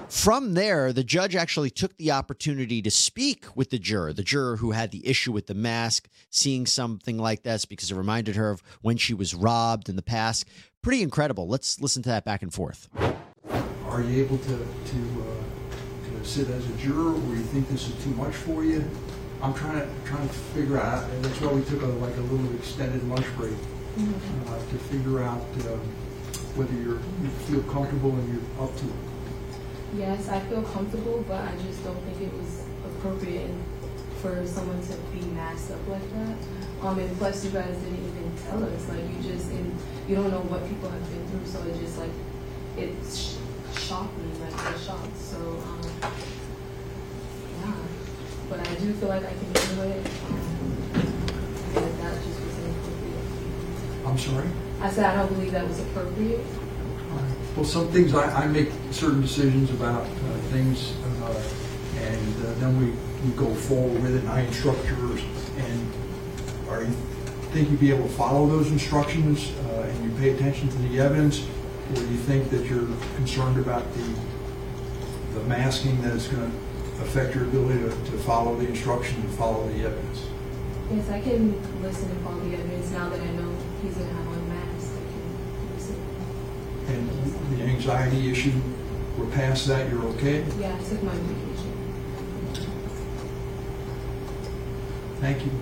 From 0.09 0.55
there, 0.55 0.95
the 0.95 1.05
judge 1.05 1.37
actually 1.37 1.69
took 1.69 1.95
the 1.99 2.11
opportunity 2.11 2.81
to 2.81 2.91
speak 2.91 3.45
with 3.55 3.69
the 3.69 3.79
juror, 3.79 4.15
the 4.15 4.23
juror 4.23 4.57
who 4.57 4.71
had 4.71 4.93
the 4.93 5.07
issue 5.07 5.31
with 5.31 5.47
the 5.47 5.55
mask, 5.55 6.09
seeing 6.31 6.65
something 6.65 7.19
like 7.19 7.43
this 7.43 7.67
because 7.67 7.91
it 7.91 7.95
reminded 7.95 8.37
her 8.37 8.49
of 8.49 8.63
when 8.81 8.97
she 8.97 9.13
was 9.13 9.35
robbed 9.35 9.91
in 9.91 9.97
the 9.97 10.03
past. 10.03 10.47
Pretty 10.81 11.03
incredible. 11.03 11.49
Let's 11.49 11.83
listen 11.83 12.03
to 12.05 12.09
that 12.09 12.25
back 12.25 12.41
and 12.41 12.53
forth. 12.53 12.89
Are 13.85 14.01
you 14.01 14.25
able 14.25 14.39
to, 14.39 14.57
to, 14.57 14.57
uh, 14.57 16.19
to 16.19 16.25
sit 16.25 16.49
as 16.49 16.67
a 16.67 16.73
juror, 16.79 17.13
or 17.13 17.21
do 17.21 17.29
you 17.29 17.43
think 17.43 17.69
this 17.69 17.89
is 17.89 18.03
too 18.03 18.11
much 18.13 18.35
for 18.35 18.65
you? 18.65 18.89
I'm 19.43 19.53
trying 19.55 19.81
to, 19.81 19.89
trying 20.07 20.29
to 20.29 20.35
figure 20.55 20.79
out, 20.79 21.11
and 21.11 21.25
that's 21.25 21.41
why 21.41 21.53
we 21.53 21.65
took 21.65 21.83
a, 21.83 21.87
like 21.87 22.17
a 22.17 22.21
little 22.21 22.55
extended 22.55 23.03
lunch 23.09 23.27
break, 23.37 23.55
uh, 24.47 24.57
to 24.57 24.79
figure 24.87 25.21
out, 25.21 25.43
um, 25.67 25.81
whether 26.55 26.73
you're, 26.75 27.01
you 27.21 27.29
feel 27.51 27.63
comfortable 27.65 28.11
and 28.11 28.29
you're 28.33 28.65
up 28.65 28.71
to 28.77 28.85
it. 28.87 28.95
Yes, 29.97 30.29
I 30.29 30.39
feel 30.47 30.63
comfortable, 30.63 31.25
but 31.27 31.43
I 31.43 31.57
just 31.67 31.83
don't 31.83 31.99
think 32.05 32.21
it 32.23 32.33
was 32.39 32.63
appropriate 32.87 33.51
for 34.23 34.47
someone 34.47 34.81
to 34.81 34.95
be 35.11 35.27
masked 35.35 35.73
up 35.73 35.89
like 35.89 36.09
that. 36.15 36.37
Um, 36.87 36.99
and 37.01 37.17
plus, 37.19 37.45
you 37.45 37.51
guys 37.51 37.77
didn't 37.77 37.99
even 37.99 38.33
tell 38.47 38.63
us. 38.63 38.89
Like, 38.89 39.03
you 39.03 39.33
just, 39.33 39.51
and 39.51 39.77
you 40.09 40.15
don't 40.15 40.31
know 40.31 40.47
what 40.47 40.67
people 40.69 40.89
have 40.89 41.03
been 41.11 41.27
through, 41.29 41.47
so 41.51 41.59
it 41.67 41.79
just 41.81 41.99
like, 41.99 42.15
it 42.79 42.95
sh- 43.11 43.35
shocked 43.75 44.17
me, 44.19 44.31
like, 44.39 44.55
a 44.55 44.79
shock. 44.79 45.09
So, 45.19 45.37
um. 45.67 46.13
But 48.53 48.69
I 48.69 48.75
do 48.75 48.93
feel 48.93 49.09
like 49.09 49.25
I 49.25 49.33
can 49.33 49.55
handle 49.55 49.85
it. 49.85 50.07
Um, 50.29 50.41
and 51.75 52.01
that 52.01 52.23
just 52.23 52.39
wasn't 52.39 52.77
appropriate. 52.77 54.07
I'm 54.07 54.19
sorry? 54.19 54.49
I 54.83 54.91
said 54.91 55.07
I 55.07 55.17
don't 55.17 55.33
believe 55.33 55.53
that 55.53 55.67
was 55.67 55.81
appropriate. 55.81 56.45
Well, 57.57 57.65
some 57.65 57.89
things, 57.89 58.15
I, 58.15 58.45
I 58.45 58.47
make 58.49 58.69
certain 58.91 59.23
decisions 59.23 59.71
about 59.71 60.03
uh, 60.03 60.37
things, 60.51 60.93
uh, 61.23 61.43
and 61.97 62.45
uh, 62.45 62.53
then 62.61 62.79
we, 62.79 62.91
we 63.27 63.35
go 63.39 63.55
forward 63.55 64.03
with 64.03 64.17
it, 64.17 64.19
and 64.19 64.29
I 64.29 64.41
instruct 64.41 64.87
jurors. 64.87 65.23
And 65.57 65.93
are 66.69 66.83
you, 66.83 66.95
think 67.53 67.71
you'd 67.71 67.81
be 67.81 67.91
able 67.91 68.07
to 68.07 68.13
follow 68.13 68.47
those 68.47 68.71
instructions, 68.71 69.51
uh, 69.65 69.89
and 69.89 70.05
you 70.05 70.19
pay 70.19 70.29
attention 70.37 70.69
to 70.69 70.77
the 70.77 71.01
evidence? 71.01 71.43
Or 71.89 71.95
do 71.95 72.03
you 72.03 72.19
think 72.19 72.51
that 72.51 72.67
you're 72.67 72.87
concerned 73.17 73.59
about 73.59 73.91
the, 73.95 74.15
the 75.39 75.45
masking 75.45 76.03
that 76.03 76.13
is 76.13 76.29
going 76.29 76.51
to 76.51 76.72
affect 77.03 77.35
your 77.35 77.45
ability 77.45 77.81
to, 77.81 77.89
to 77.89 78.19
follow 78.19 78.57
the 78.57 78.69
instructions 78.69 79.25
and 79.25 79.35
follow 79.35 79.69
the 79.69 79.85
evidence? 79.85 80.27
Yes, 80.91 81.09
I 81.11 81.21
can 81.21 81.83
listen 81.83 82.11
and 82.11 82.21
follow 82.25 82.41
the 82.41 82.55
evidence 82.55 82.91
now 82.91 83.09
that 83.09 83.21
I 83.21 83.31
know 83.33 83.57
he's 83.83 83.95
gonna 83.95 84.13
have 84.13 84.29
on 84.29 84.49
mask. 84.49 84.93
I 84.95 85.01
can 85.13 85.75
listen. 85.75 85.97
and 86.89 87.59
the 87.59 87.65
anxiety 87.65 88.31
issue, 88.31 88.53
we're 89.17 89.31
past 89.31 89.67
that, 89.69 89.91
you're 89.91 90.05
okay? 90.05 90.45
Yeah, 90.59 90.77
I 90.79 90.83
took 90.89 91.03
my 91.03 91.15
medication. 91.15 91.73
Thank 95.21 95.45
you. 95.45 95.53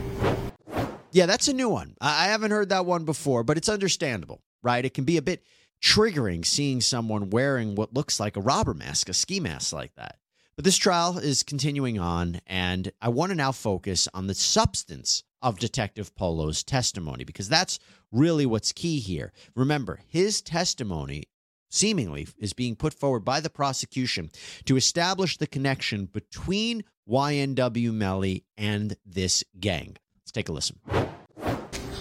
Yeah, 1.12 1.26
that's 1.26 1.48
a 1.48 1.52
new 1.52 1.68
one. 1.68 1.96
I 2.00 2.24
I 2.24 2.28
haven't 2.28 2.50
heard 2.50 2.68
that 2.70 2.86
one 2.86 3.04
before, 3.04 3.42
but 3.44 3.56
it's 3.56 3.68
understandable, 3.68 4.40
right? 4.62 4.84
It 4.84 4.94
can 4.94 5.04
be 5.04 5.16
a 5.16 5.22
bit 5.22 5.44
triggering 5.82 6.46
seeing 6.46 6.80
someone 6.80 7.30
wearing 7.30 7.74
what 7.74 7.92
looks 7.92 8.20
like 8.20 8.36
a 8.36 8.40
robber 8.40 8.74
mask, 8.74 9.08
a 9.08 9.12
ski 9.12 9.40
mask 9.40 9.72
like 9.72 9.94
that. 9.96 10.19
But 10.60 10.66
this 10.66 10.76
trial 10.76 11.16
is 11.16 11.42
continuing 11.42 11.98
on, 11.98 12.42
and 12.46 12.92
I 13.00 13.08
want 13.08 13.30
to 13.30 13.34
now 13.34 13.50
focus 13.50 14.06
on 14.12 14.26
the 14.26 14.34
substance 14.34 15.24
of 15.40 15.58
Detective 15.58 16.14
Polo's 16.14 16.62
testimony 16.62 17.24
because 17.24 17.48
that's 17.48 17.78
really 18.12 18.44
what's 18.44 18.70
key 18.70 19.00
here. 19.00 19.32
Remember, 19.56 20.00
his 20.06 20.42
testimony 20.42 21.24
seemingly 21.70 22.28
is 22.36 22.52
being 22.52 22.76
put 22.76 22.92
forward 22.92 23.20
by 23.20 23.40
the 23.40 23.48
prosecution 23.48 24.30
to 24.66 24.76
establish 24.76 25.38
the 25.38 25.46
connection 25.46 26.04
between 26.04 26.84
YNW 27.08 27.94
Melly 27.94 28.44
and 28.58 28.98
this 29.06 29.42
gang. 29.58 29.96
Let's 30.18 30.30
take 30.30 30.50
a 30.50 30.52
listen. 30.52 30.78
So 30.86 31.46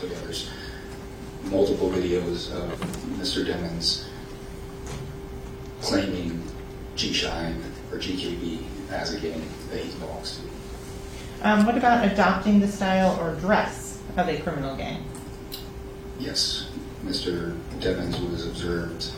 yeah, 0.03 0.19
there's 0.23 0.49
multiple 1.45 1.89
videos 1.91 2.51
of 2.51 2.77
Mr. 3.21 3.45
Demons 3.45 4.09
claiming 5.79 6.43
G-Shine 6.97 7.68
or 7.91 7.97
GKB 7.97 8.63
as 8.91 9.13
a 9.13 9.19
gang 9.19 9.41
that 9.71 9.79
he 9.79 9.97
belongs 9.99 10.39
to. 10.39 11.47
Um, 11.47 11.65
what 11.65 11.77
about 11.77 12.05
adopting 12.05 12.59
the 12.59 12.67
style 12.67 13.17
or 13.21 13.35
dress 13.35 14.01
of 14.17 14.27
a 14.27 14.39
criminal 14.39 14.75
gang? 14.75 15.03
Yes, 16.19 16.69
Mr. 17.05 17.57
Demons 17.79 18.19
was 18.19 18.45
observed 18.45 19.11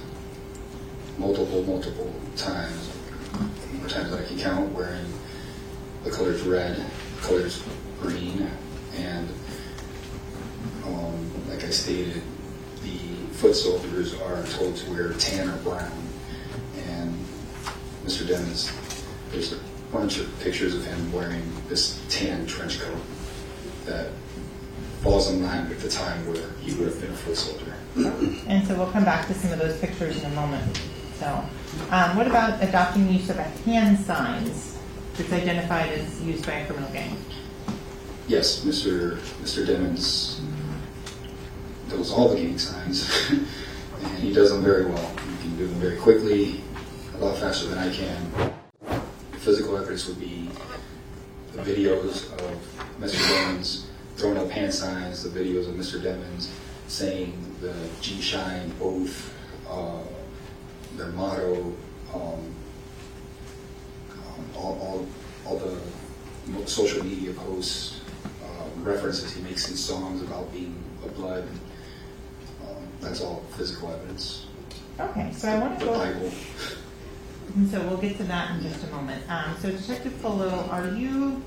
multiple, 1.17 1.63
multiple 1.63 2.13
times, 2.35 2.91
more 3.73 3.87
times 3.87 4.11
than 4.11 4.23
I 4.23 4.27
can 4.27 4.37
count, 4.37 4.71
wearing 4.73 5.05
the 6.03 6.11
colors 6.11 6.41
red, 6.43 6.77
the 6.77 7.21
colors 7.21 7.63
green, 7.99 8.49
and 8.95 9.27
um, 10.85 11.49
like 11.49 11.63
I 11.63 11.69
stated, 11.69 12.21
the 12.83 12.97
foot 13.33 13.55
soldiers 13.55 14.13
are 14.21 14.43
told 14.43 14.75
to 14.77 14.91
wear 14.91 15.13
tan 15.13 15.49
or 15.49 15.57
brown. 15.57 15.91
Mr. 18.05 18.27
Demons, 18.27 18.71
there's 19.31 19.53
a 19.53 19.59
bunch 19.91 20.17
of 20.17 20.39
pictures 20.39 20.73
of 20.73 20.85
him 20.85 21.11
wearing 21.11 21.43
this 21.67 22.03
tan 22.09 22.45
trench 22.45 22.79
coat 22.79 23.01
that 23.85 24.09
falls 25.01 25.29
in 25.31 25.43
line 25.43 25.67
with 25.69 25.81
the 25.81 25.89
time 25.89 26.25
where 26.27 26.49
he 26.61 26.73
would 26.75 26.87
have 26.87 26.99
been 27.01 27.11
a 27.11 27.15
foot 27.15 27.35
soldier. 27.35 27.75
And 28.47 28.65
so 28.67 28.75
we'll 28.75 28.91
come 28.91 29.03
back 29.03 29.27
to 29.27 29.33
some 29.33 29.51
of 29.51 29.59
those 29.59 29.77
pictures 29.79 30.23
in 30.23 30.31
a 30.31 30.35
moment. 30.35 30.81
So, 31.19 31.43
um, 31.91 32.15
what 32.17 32.27
about 32.27 32.61
adopting 32.63 33.07
the 33.07 33.13
use 33.13 33.29
of 33.29 33.37
a 33.37 33.43
hand 33.43 33.99
signs 33.99 34.77
that's 35.15 35.31
identified 35.31 35.89
as 35.89 36.21
used 36.21 36.45
by 36.45 36.53
a 36.53 36.65
criminal 36.65 36.91
gang? 36.91 37.17
Yes, 38.27 38.63
Mr. 38.63 39.17
Mr. 39.43 39.65
Demons 39.65 40.41
knows 41.89 42.11
all 42.11 42.29
the 42.29 42.37
gang 42.37 42.57
signs, 42.57 43.29
and 43.29 44.17
he 44.19 44.33
does 44.33 44.51
them 44.51 44.63
very 44.63 44.85
well. 44.85 45.09
He 45.09 45.41
can 45.41 45.57
do 45.57 45.67
them 45.67 45.79
very 45.79 45.97
quickly, 45.97 46.61
lot 47.21 47.37
faster 47.37 47.67
than 47.67 47.77
I 47.77 47.93
can. 47.93 48.53
Physical 49.33 49.77
evidence 49.77 50.07
would 50.07 50.19
be 50.19 50.49
the 51.53 51.61
videos 51.61 52.31
of 52.33 52.57
Mr. 52.99 53.27
Demons 53.27 53.87
throwing 54.15 54.37
up 54.37 54.49
hand 54.49 54.73
signs, 54.73 55.23
the 55.23 55.29
videos 55.29 55.69
of 55.69 55.75
Mr. 55.75 56.01
Demons 56.01 56.51
saying 56.87 57.33
the 57.61 57.73
G 58.01 58.19
Shine 58.19 58.71
oath, 58.81 59.33
uh, 59.69 60.01
their 60.97 61.09
motto, 61.09 61.73
um, 62.13 62.55
um, 64.11 64.45
all, 64.55 64.79
all, 64.81 65.07
all 65.45 65.57
the 65.57 65.77
social 66.67 67.03
media 67.03 67.33
posts, 67.33 68.01
um, 68.43 68.83
references 68.83 69.31
he 69.31 69.41
makes 69.43 69.69
in 69.69 69.75
songs 69.75 70.21
about 70.23 70.51
being 70.51 70.75
a 71.05 71.07
blood. 71.09 71.47
Um, 72.63 72.83
that's 72.99 73.21
all 73.21 73.43
physical 73.55 73.91
evidence. 73.91 74.47
Okay, 74.99 75.31
so 75.33 75.49
I 75.49 75.59
want 75.59 75.79
to 75.79 75.85
go. 75.85 76.31
And 77.55 77.69
so 77.69 77.81
we'll 77.81 77.97
get 77.97 78.17
to 78.17 78.23
that 78.23 78.55
in 78.55 78.63
just 78.63 78.83
a 78.85 78.87
moment. 78.87 79.29
Um, 79.29 79.55
so 79.61 79.71
Detective 79.71 80.19
Polo, 80.21 80.67
are 80.69 80.87
you 80.89 81.43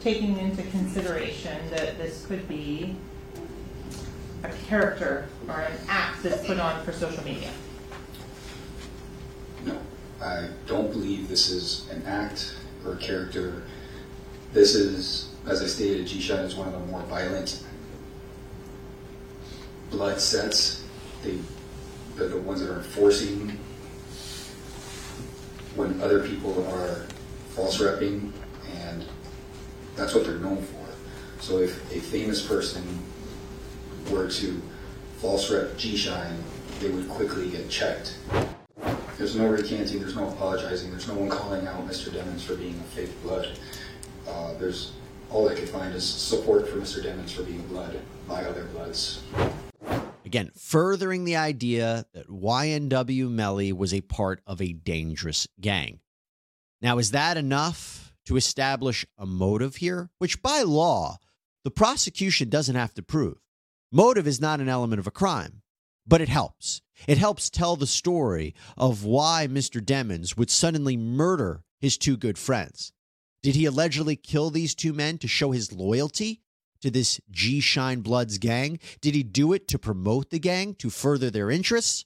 taking 0.00 0.36
into 0.38 0.62
consideration 0.64 1.58
that 1.70 1.96
this 1.96 2.26
could 2.26 2.46
be 2.46 2.94
a 4.44 4.48
character 4.66 5.28
or 5.48 5.60
an 5.60 5.78
act 5.88 6.22
that's 6.22 6.46
put 6.46 6.58
on 6.58 6.84
for 6.84 6.92
social 6.92 7.24
media? 7.24 7.50
No, 9.64 9.78
I 10.22 10.48
don't 10.66 10.92
believe 10.92 11.28
this 11.28 11.48
is 11.48 11.88
an 11.90 12.02
act 12.06 12.54
or 12.84 12.92
a 12.92 12.96
character. 12.98 13.62
This 14.52 14.74
is, 14.74 15.30
as 15.46 15.62
I 15.62 15.66
stated, 15.66 16.06
G-Shot 16.06 16.40
is 16.40 16.54
one 16.54 16.68
of 16.68 16.74
the 16.74 16.80
more 16.80 17.02
violent 17.02 17.64
blood 19.90 20.20
sets. 20.20 20.84
They, 21.22 21.38
they're 22.14 22.28
the 22.28 22.38
ones 22.38 22.60
that 22.60 22.70
are 22.70 22.78
enforcing 22.78 23.58
when 25.76 26.00
other 26.00 26.26
people 26.26 26.66
are 26.74 27.06
false 27.50 27.78
repping, 27.78 28.32
and 28.78 29.04
that's 29.94 30.14
what 30.14 30.24
they're 30.24 30.38
known 30.38 30.62
for. 30.62 31.42
So 31.42 31.58
if 31.58 31.92
a 31.94 32.00
famous 32.00 32.44
person 32.46 32.82
were 34.10 34.28
to 34.28 34.62
false 35.18 35.50
rep 35.50 35.76
G-Shine, 35.76 36.36
they 36.80 36.90
would 36.90 37.08
quickly 37.08 37.50
get 37.50 37.68
checked. 37.68 38.18
There's 39.18 39.36
no 39.36 39.48
recanting, 39.48 40.00
there's 40.00 40.16
no 40.16 40.28
apologizing, 40.28 40.90
there's 40.90 41.08
no 41.08 41.14
one 41.14 41.28
calling 41.28 41.66
out 41.66 41.86
Mr. 41.86 42.12
Demons 42.12 42.44
for 42.44 42.54
being 42.54 42.74
a 42.74 42.84
fake 42.94 43.22
blood. 43.22 43.48
Uh, 44.28 44.54
there's 44.58 44.92
all 45.30 45.48
I 45.48 45.54
could 45.54 45.68
find 45.68 45.94
is 45.94 46.04
support 46.04 46.68
for 46.68 46.76
Mr. 46.76 47.02
Demons 47.02 47.32
for 47.32 47.42
being 47.42 47.66
blood 47.68 47.98
by 48.28 48.44
other 48.44 48.64
bloods. 48.64 49.22
Again, 50.36 50.52
furthering 50.54 51.24
the 51.24 51.36
idea 51.36 52.04
that 52.12 52.28
YNW 52.28 53.30
Melly 53.30 53.72
was 53.72 53.94
a 53.94 54.02
part 54.02 54.42
of 54.46 54.60
a 54.60 54.74
dangerous 54.74 55.48
gang. 55.62 56.00
Now, 56.82 56.98
is 56.98 57.12
that 57.12 57.38
enough 57.38 58.12
to 58.26 58.36
establish 58.36 59.06
a 59.16 59.24
motive 59.24 59.76
here? 59.76 60.10
Which 60.18 60.42
by 60.42 60.60
law, 60.60 61.20
the 61.64 61.70
prosecution 61.70 62.50
doesn't 62.50 62.74
have 62.74 62.92
to 62.96 63.02
prove. 63.02 63.38
Motive 63.90 64.26
is 64.26 64.38
not 64.38 64.60
an 64.60 64.68
element 64.68 65.00
of 65.00 65.06
a 65.06 65.10
crime, 65.10 65.62
but 66.06 66.20
it 66.20 66.28
helps. 66.28 66.82
It 67.08 67.16
helps 67.16 67.48
tell 67.48 67.76
the 67.76 67.86
story 67.86 68.54
of 68.76 69.04
why 69.04 69.48
Mr. 69.50 69.82
Demons 69.82 70.36
would 70.36 70.50
suddenly 70.50 70.98
murder 70.98 71.62
his 71.80 71.96
two 71.96 72.18
good 72.18 72.36
friends. 72.36 72.92
Did 73.42 73.54
he 73.54 73.64
allegedly 73.64 74.16
kill 74.16 74.50
these 74.50 74.74
two 74.74 74.92
men 74.92 75.16
to 75.16 75.28
show 75.28 75.52
his 75.52 75.72
loyalty 75.72 76.42
to 76.80 76.90
this 76.90 77.20
G 77.30 77.60
Shine 77.60 78.00
Bloods 78.00 78.38
gang? 78.38 78.78
Did 79.00 79.14
he 79.14 79.22
do 79.22 79.52
it 79.52 79.68
to 79.68 79.78
promote 79.78 80.30
the 80.30 80.38
gang, 80.38 80.74
to 80.76 80.90
further 80.90 81.30
their 81.30 81.50
interests? 81.50 82.04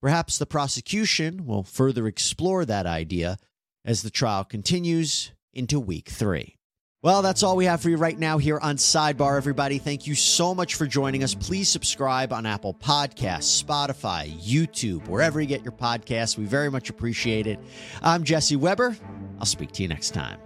Perhaps 0.00 0.38
the 0.38 0.46
prosecution 0.46 1.46
will 1.46 1.62
further 1.62 2.06
explore 2.06 2.64
that 2.64 2.86
idea 2.86 3.38
as 3.84 4.02
the 4.02 4.10
trial 4.10 4.44
continues 4.44 5.32
into 5.52 5.78
week 5.78 6.08
three. 6.08 6.58
Well, 7.02 7.22
that's 7.22 7.42
all 7.42 7.56
we 7.56 7.64
have 7.64 7.82
for 7.82 7.90
you 7.90 7.96
right 7.96 8.16
now 8.16 8.38
here 8.38 8.60
on 8.60 8.76
Sidebar, 8.76 9.36
everybody. 9.36 9.78
Thank 9.78 10.06
you 10.06 10.14
so 10.14 10.54
much 10.54 10.76
for 10.76 10.86
joining 10.86 11.24
us. 11.24 11.34
Please 11.34 11.68
subscribe 11.68 12.32
on 12.32 12.46
Apple 12.46 12.74
Podcasts, 12.74 13.60
Spotify, 13.60 14.32
YouTube, 14.40 15.08
wherever 15.08 15.40
you 15.40 15.48
get 15.48 15.64
your 15.64 15.72
podcasts. 15.72 16.38
We 16.38 16.44
very 16.44 16.70
much 16.70 16.90
appreciate 16.90 17.48
it. 17.48 17.58
I'm 18.02 18.22
Jesse 18.22 18.54
Weber. 18.54 18.96
I'll 19.40 19.46
speak 19.46 19.72
to 19.72 19.82
you 19.82 19.88
next 19.88 20.14
time. 20.14 20.38